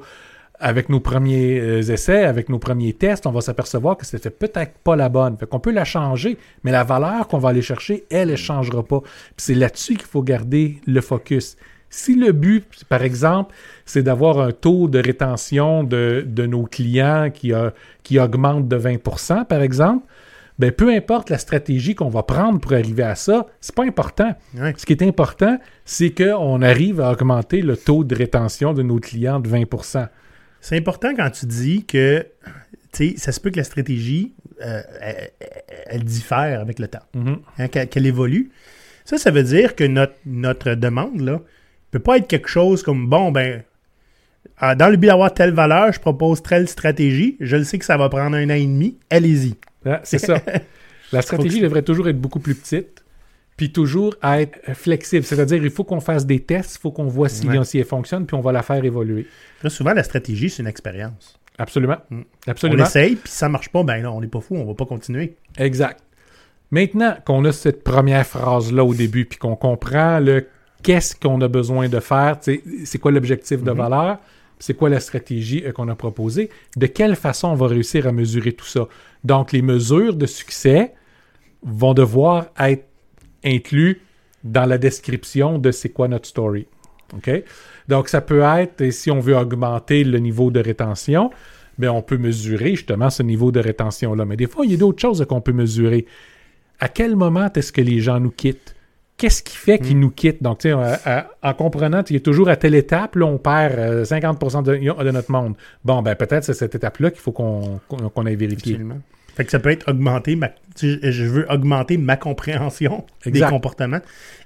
[0.59, 4.73] avec nos premiers euh, essais, avec nos premiers tests, on va s'apercevoir que c'était peut-être
[4.83, 5.37] pas la bonne.
[5.37, 8.35] Fait qu'on peut la changer, mais la valeur qu'on va aller chercher, elle, elle ne
[8.35, 9.01] changera pas.
[9.01, 11.57] Puis c'est là-dessus qu'il faut garder le focus.
[11.89, 13.53] Si le but, par exemple,
[13.85, 18.77] c'est d'avoir un taux de rétention de, de nos clients qui, a, qui augmente de
[18.77, 20.05] 20% par exemple,
[20.61, 24.33] ben, peu importe la stratégie qu'on va prendre pour arriver à ça, c'est pas important.
[24.77, 28.99] Ce qui est important, c'est qu'on arrive à augmenter le taux de rétention de nos
[28.99, 30.07] clients de 20%
[30.61, 32.25] C'est important quand tu dis que,
[32.93, 34.81] tu sais, ça se peut que la stratégie, euh,
[35.87, 37.37] elle, diffère avec le temps, Mhm.
[37.57, 38.51] hein, qu'elle qu'elle évolue.
[39.05, 41.41] Ça, ça veut dire que notre, notre demande, là,
[41.89, 43.63] peut pas être quelque chose comme, bon, ben,
[44.57, 47.85] ah, dans le but d'avoir telle valeur, je propose telle stratégie, je le sais que
[47.85, 49.55] ça va prendre un an et demi, allez-y.
[49.85, 50.41] Ah, c'est ça.
[51.11, 53.03] La stratégie devrait toujours être beaucoup plus petite,
[53.57, 55.25] puis toujours être flexible.
[55.25, 57.63] C'est-à-dire, il faut qu'on fasse des tests, il faut qu'on voit si, Ouais.
[57.65, 59.27] si elle fonctionne, puis on va la faire évoluer.
[59.61, 61.37] Là, souvent, la stratégie, c'est une expérience.
[61.57, 61.97] Absolument.
[62.09, 62.21] Mm.
[62.47, 62.83] Absolument.
[62.83, 64.73] On essaye, puis si ça marche pas, ben là, on n'est pas fou, on va
[64.73, 65.35] pas continuer.
[65.57, 66.01] Exact.
[66.71, 70.47] Maintenant qu'on a cette première phrase-là au début, puis qu'on comprend le
[70.81, 74.25] qu'est-ce qu'on a besoin de faire, c'est quoi l'objectif de valeur, puis
[74.61, 78.11] c'est quoi la stratégie euh, qu'on a proposée, de quelle façon on va réussir à
[78.11, 78.87] mesurer tout ça?
[79.23, 80.93] Donc, les mesures de succès
[81.63, 82.85] vont devoir être
[83.43, 84.01] inclus
[84.43, 86.67] dans la description de c'est quoi notre story.
[87.87, 91.31] Donc, ça peut être, si on veut augmenter le niveau de rétention,
[91.77, 94.25] bien, on peut mesurer justement ce niveau de rétention-là.
[94.25, 96.05] Mais des fois, il y a d'autres choses qu'on peut mesurer.
[96.79, 98.75] À quel moment est-ce que les gens nous quittent?
[99.21, 99.99] Qu'est-ce qui fait qu'ils Mm.
[99.99, 100.41] nous quittent?
[100.43, 103.37] Donc, tu sais, euh, euh, en comprenant, tu es toujours à telle étape, là, on
[103.37, 105.53] perd euh, 50% de, de notre monde.
[105.85, 107.79] Bon, ben peut-être c'est cette étape-là qu'il faut qu'on
[108.25, 108.73] aille vérifier.
[108.73, 108.99] Absolument.
[109.35, 110.49] Fait que ça peut être augmenter ma,
[110.81, 113.45] je veux augmenter ma compréhension Exact.
[113.45, 114.01] des comportements.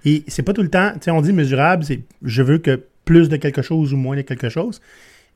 [0.06, 2.84] Et c'est pas tout le temps, tu sais, on dit mesurable, c'est je veux que
[3.06, 4.82] plus de quelque chose ou moins de quelque chose.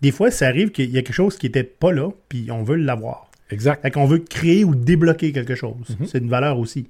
[0.01, 2.63] Des fois, ça arrive qu'il y a quelque chose qui était pas là, puis on
[2.63, 3.29] veut l'avoir.
[3.51, 3.81] Exact.
[3.81, 5.95] Fait qu'on veut créer ou débloquer quelque chose.
[5.99, 6.05] Mhm.
[6.05, 6.87] C'est une valeur aussi.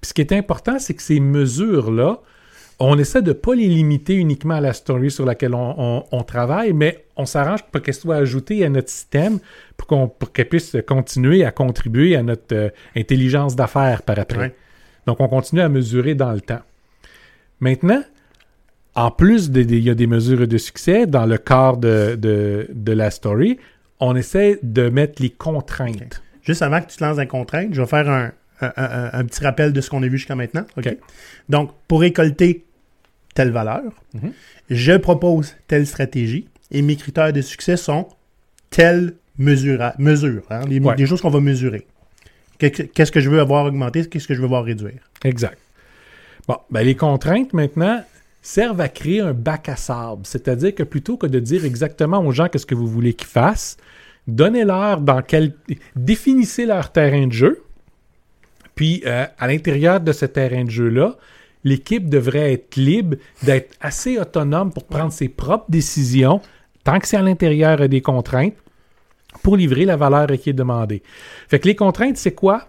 [0.00, 2.20] Puis ce qui est important, c'est que ces mesures-là,
[2.80, 6.22] on essaie de pas les limiter uniquement à la story sur laquelle on, on- on
[6.22, 9.40] travaille, mais on s'arrange pour qu'elles soient ajoutées à notre système
[9.76, 14.38] pour qu'on pour qu'elles puissent continuer à contribuer à notre euh, intelligence d'affaires par après.
[14.38, 14.54] Ouais.
[15.06, 16.60] Donc, on continue à mesurer dans le temps.
[17.60, 18.02] Maintenant,
[18.94, 22.14] en plus, de- de- il y a des mesures de succès dans le corps de,
[22.16, 23.58] de- de la story,
[24.00, 26.22] on essaie de mettre les contraintes.
[26.42, 29.10] Juste avant que tu te lances dans les contraintes, je vais faire un, un- un-
[29.12, 30.64] un petit rappel de ce qu'on a vu jusqu'à maintenant.
[31.48, 32.64] Donc, pour récolter
[33.34, 33.82] telle valeur,
[34.14, 34.32] Mhm.
[34.70, 38.08] je propose telle stratégie et mes critères de succès sont
[38.70, 41.06] telle mesure, mesure hein, les, Ouais.
[41.06, 41.86] choses qu'on va mesurer.
[42.58, 44.98] Qu'est- Qu'est-ce que je veux avoir augmenté, qu'est-ce que je veux voir réduire?
[45.24, 45.58] Exact.
[46.48, 48.02] Bon, ben les contraintes maintenant
[48.42, 50.22] servent à créer un bac à sable.
[50.24, 53.76] C'est-à-dire que plutôt que de dire exactement aux gens qu'est-ce que vous voulez qu'ils fassent,
[54.26, 55.54] donnez-leur dans quel.
[55.94, 57.62] définissez leur terrain de jeu.
[58.78, 61.16] Puis euh, à l'intérieur de ce terrain de jeu-là,
[61.64, 66.40] l'équipe devrait être libre d'être assez autonome pour prendre ses propres décisions,
[66.84, 68.54] tant que c'est à l'intérieur des contraintes,
[69.42, 71.02] pour livrer la valeur qui est demandée.
[71.48, 72.68] Fait que les contraintes, c'est quoi?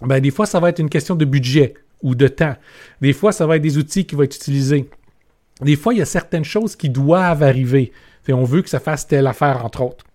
[0.00, 2.56] Ben, des fois, ça va être une question de budget ou de temps.
[3.02, 4.88] Des fois, ça va être des outils qui vont être utilisés.
[5.60, 7.92] Des fois, il y a certaines choses qui doivent arriver.
[8.22, 10.06] T'sais, on veut que ça fasse telle affaire, entre autres.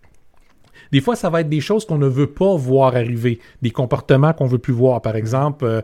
[0.93, 4.31] Des fois, ça va être des choses qu'on ne veut pas voir arriver, des comportements
[4.31, 5.81] qu'on veut plus voir, par exemple, euh,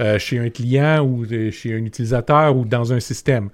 [0.00, 3.50] euh, chez un client ou euh, chez un utilisateur ou dans un système.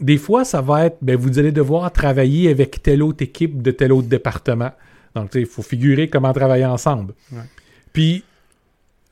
[0.00, 3.70] Des fois, ça va être, ben, vous allez devoir travailler avec telle autre équipe de
[3.70, 4.72] tel autre département.
[5.14, 7.14] Donc, il faut figurer comment travailler ensemble.
[7.30, 7.38] Ouais.
[7.92, 8.24] Puis,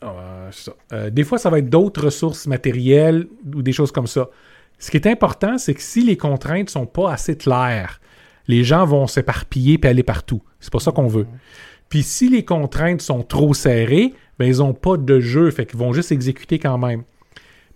[0.03, 0.73] euh, ça.
[0.93, 4.31] Euh, des fois, ça va être d'autres ressources matérielles ou des choses comme ça.
[4.81, 8.01] Ce qui est important, c'est que si les contraintes sont pas assez claires,
[8.51, 10.43] les gens vont s'éparpiller et aller partout.
[10.59, 11.27] C'est pas ça qu'on veut.
[11.89, 15.79] Puis si les contraintes sont trop serrées, ben ils n'ont pas de jeu, fait qu'ils
[15.79, 17.03] vont juste exécuter quand même.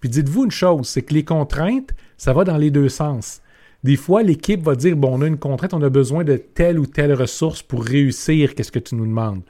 [0.00, 3.40] Puis dites-vous une chose, c'est que les contraintes, ça va dans les deux sens.
[3.82, 6.78] Des fois, l'équipe va dire, bon, on a une contrainte, on a besoin de telle
[6.78, 9.42] ou telle ressource pour réussir, qu'est-ce que tu nous demandes?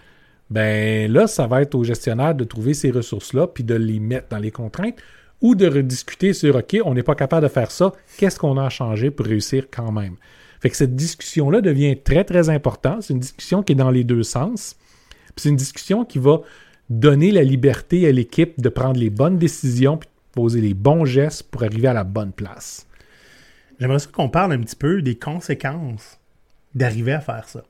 [0.50, 4.28] Ben là, ça va être au gestionnaire de trouver ces ressources-là, puis de les mettre
[4.28, 4.96] dans les contraintes,
[5.40, 8.64] ou de rediscuter sur, OK, on n'est pas capable de faire ça, qu'est-ce qu'on a
[8.64, 10.16] à changer pour réussir quand même?
[10.64, 13.02] Fait que cette discussion-là devient très, très importante.
[13.02, 14.76] C'est une discussion qui est dans les deux sens.
[15.10, 16.40] Puis c'est une discussion qui va
[16.88, 21.04] donner la liberté à l'équipe de prendre les bonnes décisions puis de poser les bons
[21.04, 22.86] gestes pour arriver à la bonne place.
[23.78, 26.18] J'aimerais ça qu'on parle un petit peu des conséquences
[26.74, 27.62] d'arriver à faire ça.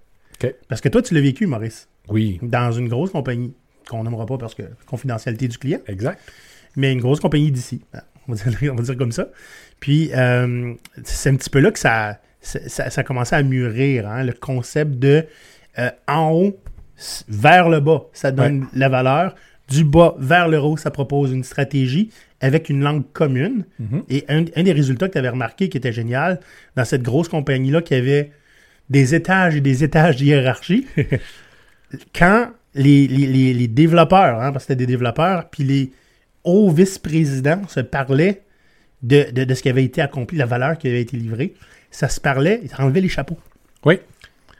[0.68, 3.54] Parce que toi, tu l'as vécu, Maurice, Oui, dans une grosse compagnie
[3.88, 5.80] qu'on n'aimera pas parce que confidentialité du client.
[5.88, 6.20] exact.
[6.76, 7.80] mais une grosse compagnie d'ici.
[8.28, 9.28] On va dire, on va dire comme ça.
[9.80, 14.32] Puis, euh, c'est un petit peu là que ça, ça, commencé à mûrir, hein, le
[14.32, 15.24] concept de
[15.78, 16.56] euh, en haut
[17.28, 19.34] vers le bas, ça donne la valeur.
[19.68, 23.64] Du bas vers le haut, ça propose une stratégie avec une langue commune.
[23.80, 24.02] Mhm.
[24.10, 26.38] Et un, un des résultats que tu avais remarqué qui était génial,
[26.76, 28.30] dans cette grosse compagnie-là qui avait
[28.90, 30.86] des étages et des étages de hiérarchie,
[32.14, 35.92] quand les, les- les- les développeurs, hein, parce que c'était des développeurs, puis les
[36.44, 38.42] hauts vice-présidents se parlaient
[39.02, 41.54] de, de- de ce qui avait été accompli, la valeur qui avait été livrée,
[41.94, 43.38] ça se parlait, ils enlevaient les chapeaux.
[43.84, 44.00] Oui,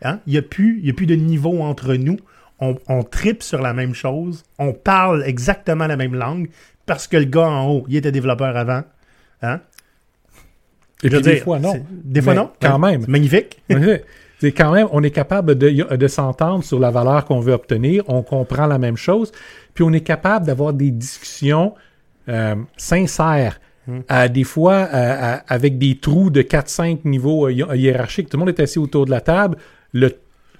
[0.02, 0.20] Hein?
[0.26, 2.18] Il n'y a, plus- il y a plus de niveau entre nous.
[2.60, 4.42] On, on tripe sur la même chose.
[4.58, 6.50] On parle exactement la même langue
[6.84, 8.82] parce que le gars en haut, il était développeur avant.
[9.42, 9.60] Hein?
[11.02, 11.74] et puis des dire, fois, non.
[11.90, 12.50] Des fois, Mais non?
[12.60, 13.04] quand Ouais, même.
[13.08, 13.62] Magnifique.
[14.40, 18.02] C'est quand même, on est capable de, de s'entendre sur la valeur qu'on veut obtenir,
[18.08, 19.32] on comprend la même chose,
[19.72, 21.74] puis on est capable d'avoir des discussions
[22.28, 23.58] euh, sincères.
[24.08, 28.36] À des fois, à- à- avec des trous de 4-5 niveaux euh, hi- hiérarchiques, tout
[28.36, 29.56] le monde est assis autour de la table,
[29.92, 30.10] le,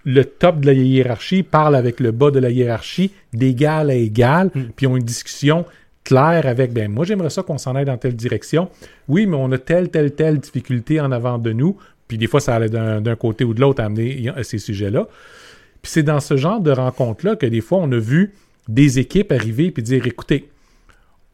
[0.05, 4.51] le top de la hiérarchie parle avec le bas de la hiérarchie, d'égal à égal,
[4.55, 4.65] Hmm.
[4.77, 5.65] puis ont une discussion
[6.05, 8.69] claire avec, ben moi j'aimerais ça qu'on s'en aille dans telle direction.
[9.09, 11.79] Oui, mais on a telle, telle, telle difficulté en avant de nous.
[12.09, 15.09] Puis des fois, ça allait d'un côté ou de l'autre à amener à ces sujets-là.
[15.81, 18.35] Puis c'est dans ce genre de rencontre-là que des fois, on a vu
[18.69, 20.49] des équipes arriver et dire, écoutez,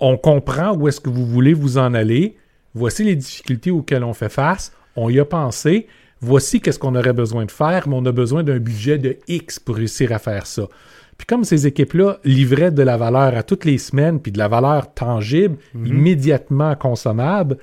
[0.01, 2.37] on comprend où est-ce que vous voulez vous en aller.
[2.75, 4.73] Voici les difficultés auxquelles on fait face.
[4.97, 5.87] On y a pensé.
[6.21, 9.59] Voici qu'est-ce qu'on aurait besoin de faire, mais on a besoin d'un budget de X
[9.59, 10.69] pour réussir à faire ça.
[11.17, 14.49] Puis comme ces équipes-là livraient de la valeur à toutes les semaines, puis de la
[14.49, 17.59] valeur tangible, immédiatement consommable,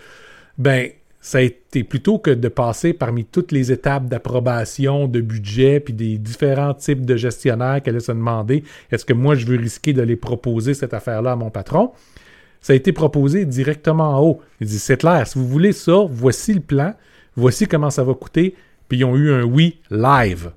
[0.58, 5.80] ben ça a été plutôt que de passer parmi toutes les étapes d'approbation, de budget,
[5.80, 9.58] puis des différents types de gestionnaires qu'elle allait se demander est-ce que moi je veux
[9.58, 11.92] risquer de les proposer cette affaire-là à mon patron?
[12.62, 14.42] Ça a été proposé directement en haut.
[14.60, 16.94] Il dit c'est clair, si vous voulez ça, voici le plan,
[17.36, 18.56] voici comment ça va coûter,
[18.88, 20.52] puis ils ont eu un oui live.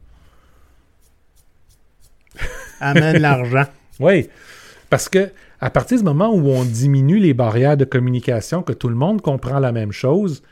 [2.81, 3.67] Amène l'argent.
[3.99, 4.29] Oui,
[4.89, 5.31] parce que
[5.61, 9.21] à partir du moment où on diminue les barrières de communication, que tout le monde
[9.21, 10.43] comprend la même chose,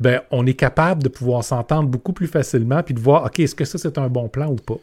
[0.00, 3.54] ben on est capable de pouvoir s'entendre beaucoup plus facilement puis de voir ok est-ce
[3.54, 4.78] que ça c'est un bon plan ou pas?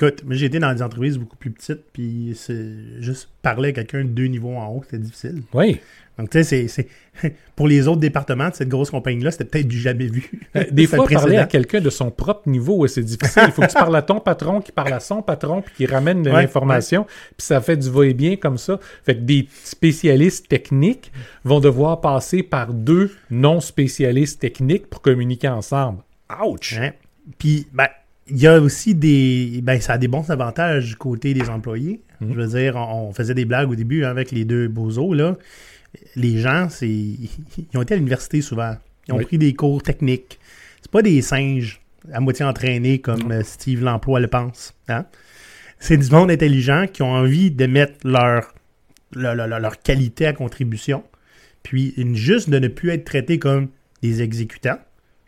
[0.00, 3.72] Écoute, moi j'ai été dans des entreprises beaucoup plus petites, puis c'est juste parler à
[3.72, 5.42] quelqu'un de deux niveaux en haut, c'était difficile.
[5.52, 5.78] Oui.
[6.18, 6.88] Donc, tu sais, c'est-
[7.56, 10.30] pour les autres départements de cette grosse compagnie-là, c'était peut-être du jamais vu.
[10.56, 13.44] Euh, Des fois, le parler à quelqu'un de son propre niveau, c'est difficile.
[13.46, 15.86] Il faut que tu parles à ton patron, qui parle à son patron, puis qui
[15.86, 17.04] ramène de Ouais, l'information.
[17.36, 18.78] Puis ça fait du va-et-bien comme ça.
[19.04, 21.10] Fait que des spécialistes techniques
[21.44, 26.02] vont devoir passer par deux non-spécialistes techniques pour communiquer ensemble.
[26.44, 26.74] Ouch!
[26.78, 26.90] Hein?
[27.38, 27.86] Puis, ben,
[28.28, 29.60] il y a aussi des.
[29.62, 32.00] Ben, ça a des bons avantages du côté des employés.
[32.20, 32.32] Mhm.
[32.34, 35.14] Je veux dire, on, on faisait des blagues au début hein, avec les deux bozos,
[35.14, 35.36] là.
[36.16, 36.88] Les gens, c'est.
[36.88, 37.28] Ils
[37.74, 38.76] ont été à l'université souvent.
[39.08, 39.24] Ils ont Oui.
[39.24, 40.38] pris des cours techniques.
[40.82, 41.80] C'est pas des singes
[42.12, 44.72] à moitié entraînés comme euh, Steve L'Emploi le pense.
[44.88, 45.04] Hein?
[45.78, 48.54] C'est du monde intelligent qui ont envie de mettre leur,
[49.14, 51.02] leur, leur- leur qualité à contribution.
[51.62, 53.68] Puis une- juste de ne plus être traités comme
[54.02, 54.78] des exécutants.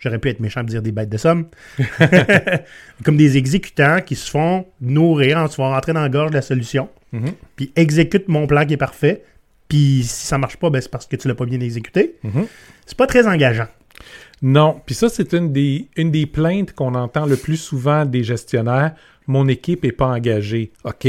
[0.02, 1.46] J'aurais pu être méchant et dire des bêtes de somme.
[3.04, 6.34] comme des exécutants qui se font nourrir en se font rentrer dans la gorge de
[6.34, 6.88] la solution.
[7.12, 7.32] Mhm.
[7.54, 9.22] Puis exécutent mon plan qui est parfait.
[9.68, 12.16] Puis si ça marche pas, ben, c'est parce que tu l'as pas bien exécuté.
[12.24, 12.46] Mhm.
[12.84, 13.68] C'est pas très engageant.
[14.42, 18.24] Non, puis ça, c'est une des, une des plaintes qu'on entend le plus souvent des
[18.24, 18.96] gestionnaires.
[19.28, 20.72] Mon équipe n'est pas engagée.
[20.82, 21.06] OK?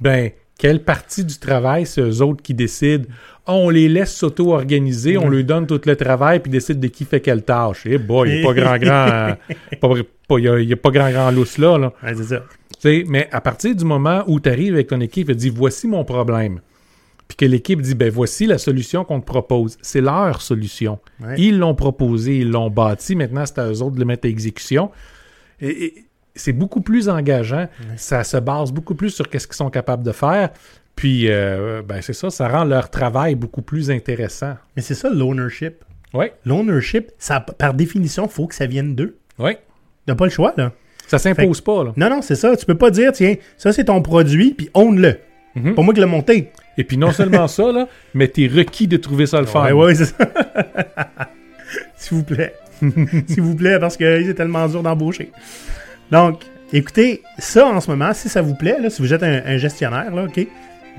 [0.00, 3.06] Ben, quelle partie du travail, c'est eux autres qui décident?
[3.46, 7.04] Ah, on les laisse s'auto-organiser, on leur donne tout le travail, puis décide de qui
[7.04, 7.82] fait quelle tâche.
[7.84, 9.36] Eh boy, il n'y a pas grand grand...
[10.40, 11.92] euh, Il y a, pas grand grand lousse là, là.
[12.02, 12.42] Ouais, c'est ça.
[13.06, 16.04] Mais à partir du moment où tu arrives avec ton équipe et dis voici mon
[16.04, 16.60] problème,
[17.28, 20.98] puis que l'équipe dit ben voici la solution qu'on te propose, c'est leur solution.
[21.22, 21.34] Ouais.
[21.38, 24.30] Ils l'ont proposé, ils l'ont bâti, maintenant c'est à eux autres de le mettre à
[24.30, 24.90] exécution.
[25.60, 29.70] Et, et c'est beaucoup plus engageant, ça se base beaucoup plus sur qu'est-ce qu'ils sont
[29.70, 30.50] capables de faire.
[30.96, 34.54] Puis, euh, ben c'est ça, ça rend leur travail beaucoup plus intéressant.
[34.76, 35.84] Mais c'est ça l'ownership.
[36.12, 39.16] Oui, L'ownership, ça, par définition, faut que ça vienne d'eux.
[39.38, 39.56] oui.
[40.06, 40.70] T'as pas le choix, là.
[41.06, 41.92] Ça s'impose pas, là.
[41.96, 42.54] Non, non, c'est ça.
[42.56, 45.18] Tu peux pas dire, tiens, ça c'est ton produit, puis own-le.
[45.74, 46.50] Pas moi qui l'ai monté.
[46.76, 49.64] Et puis non seulement ça, là, mais t'es requis de trouver ça le fun.
[49.64, 50.16] Ouais, ouais, c'est ça.
[51.96, 52.54] S'il vous plaît.
[53.26, 55.32] S'il vous plaît, parce que c'est tellement dur d'embaucher.
[56.10, 56.42] Donc,
[56.72, 59.56] écoutez, ça en ce moment, si ça vous plaît, là, si vous êtes un, un
[59.56, 60.46] gestionnaire, là, OK,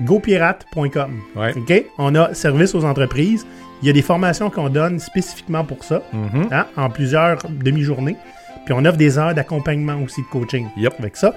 [0.02, 1.20] gopirate.com.
[1.36, 1.52] Ouais.
[1.56, 1.84] OK?
[1.98, 3.46] On a service aux entreprises.
[3.82, 6.48] Il y a des formations qu'on donne spécifiquement pour ça, Mhm.
[6.50, 8.16] hein, en plusieurs demi-journées.
[8.64, 10.94] Puis on offre des heures d'accompagnement aussi de coaching Yep.
[10.98, 11.34] avec ça.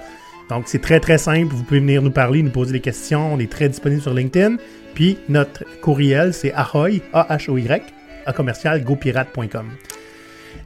[0.48, 1.54] Donc, c'est très, très simple.
[1.54, 3.32] Vous pouvez venir nous parler, nous poser des questions.
[3.34, 4.56] On est très disponible sur LinkedIn.
[4.94, 7.82] Puis, notre courriel, c'est ahoy, A-H-O-Y,
[8.26, 9.66] à commercial, gopirate.com.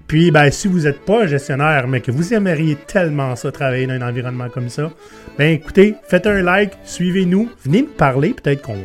[0.07, 3.87] Puis, ben, si vous n'êtes pas un gestionnaire, mais que vous aimeriez tellement ça, travailler
[3.87, 4.91] dans un environnement comme ça,
[5.39, 8.35] ben, écoutez, faites un like, suivez-nous, venez nous parler.
[8.35, 8.77] Peut-être qu'on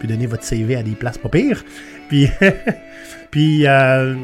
[0.00, 1.64] peut donner votre CV à des places pas pires.
[2.08, 2.28] Puis,
[3.30, 4.14] puis euh,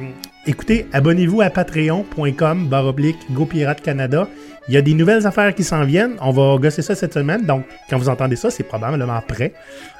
[0.46, 4.28] écoutez, abonnez-vous à patreon.com baroblique GoPirate Canada.
[4.68, 6.16] Il y a des nouvelles affaires qui s'en viennent.
[6.20, 7.46] On va gosser ça cette semaine.
[7.46, 9.52] Donc, quand vous entendez ça, c'est probablement prêt.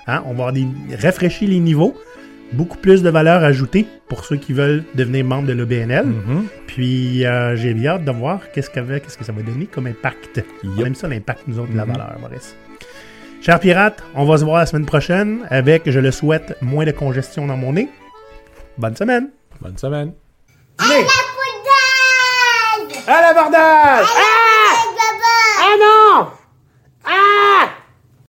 [0.07, 0.22] Hein?
[0.26, 0.55] On va avoir
[1.01, 1.97] rafraîchir les niveaux.
[2.53, 6.07] Beaucoup plus de valeur ajoutée pour ceux qui veulent devenir membre de l'OBNL.
[6.07, 6.47] Mhm.
[6.66, 9.86] Puis, euh, j'ai bien hâte de voir qu'est-ce, qu'avait- qu'est-ce que ça va donner comme
[9.88, 10.40] impact.
[10.64, 10.86] On Yep.
[10.86, 11.92] aime ça, l'impact, nous autres, de la Mhm.
[11.92, 12.55] valeur, Maurice.
[13.42, 16.92] Chers pirates, on va se voir la semaine prochaine avec, je le souhaite, moins de
[16.92, 17.88] congestion dans mon nez.
[18.78, 19.30] Bonne semaine!
[19.61, 20.12] Bonne semaine.
[20.78, 21.05] Allez!
[21.05, 24.07] Poudade À l'abordage!
[24.07, 26.26] Bye bye Ah non!
[27.05, 27.68] Ah!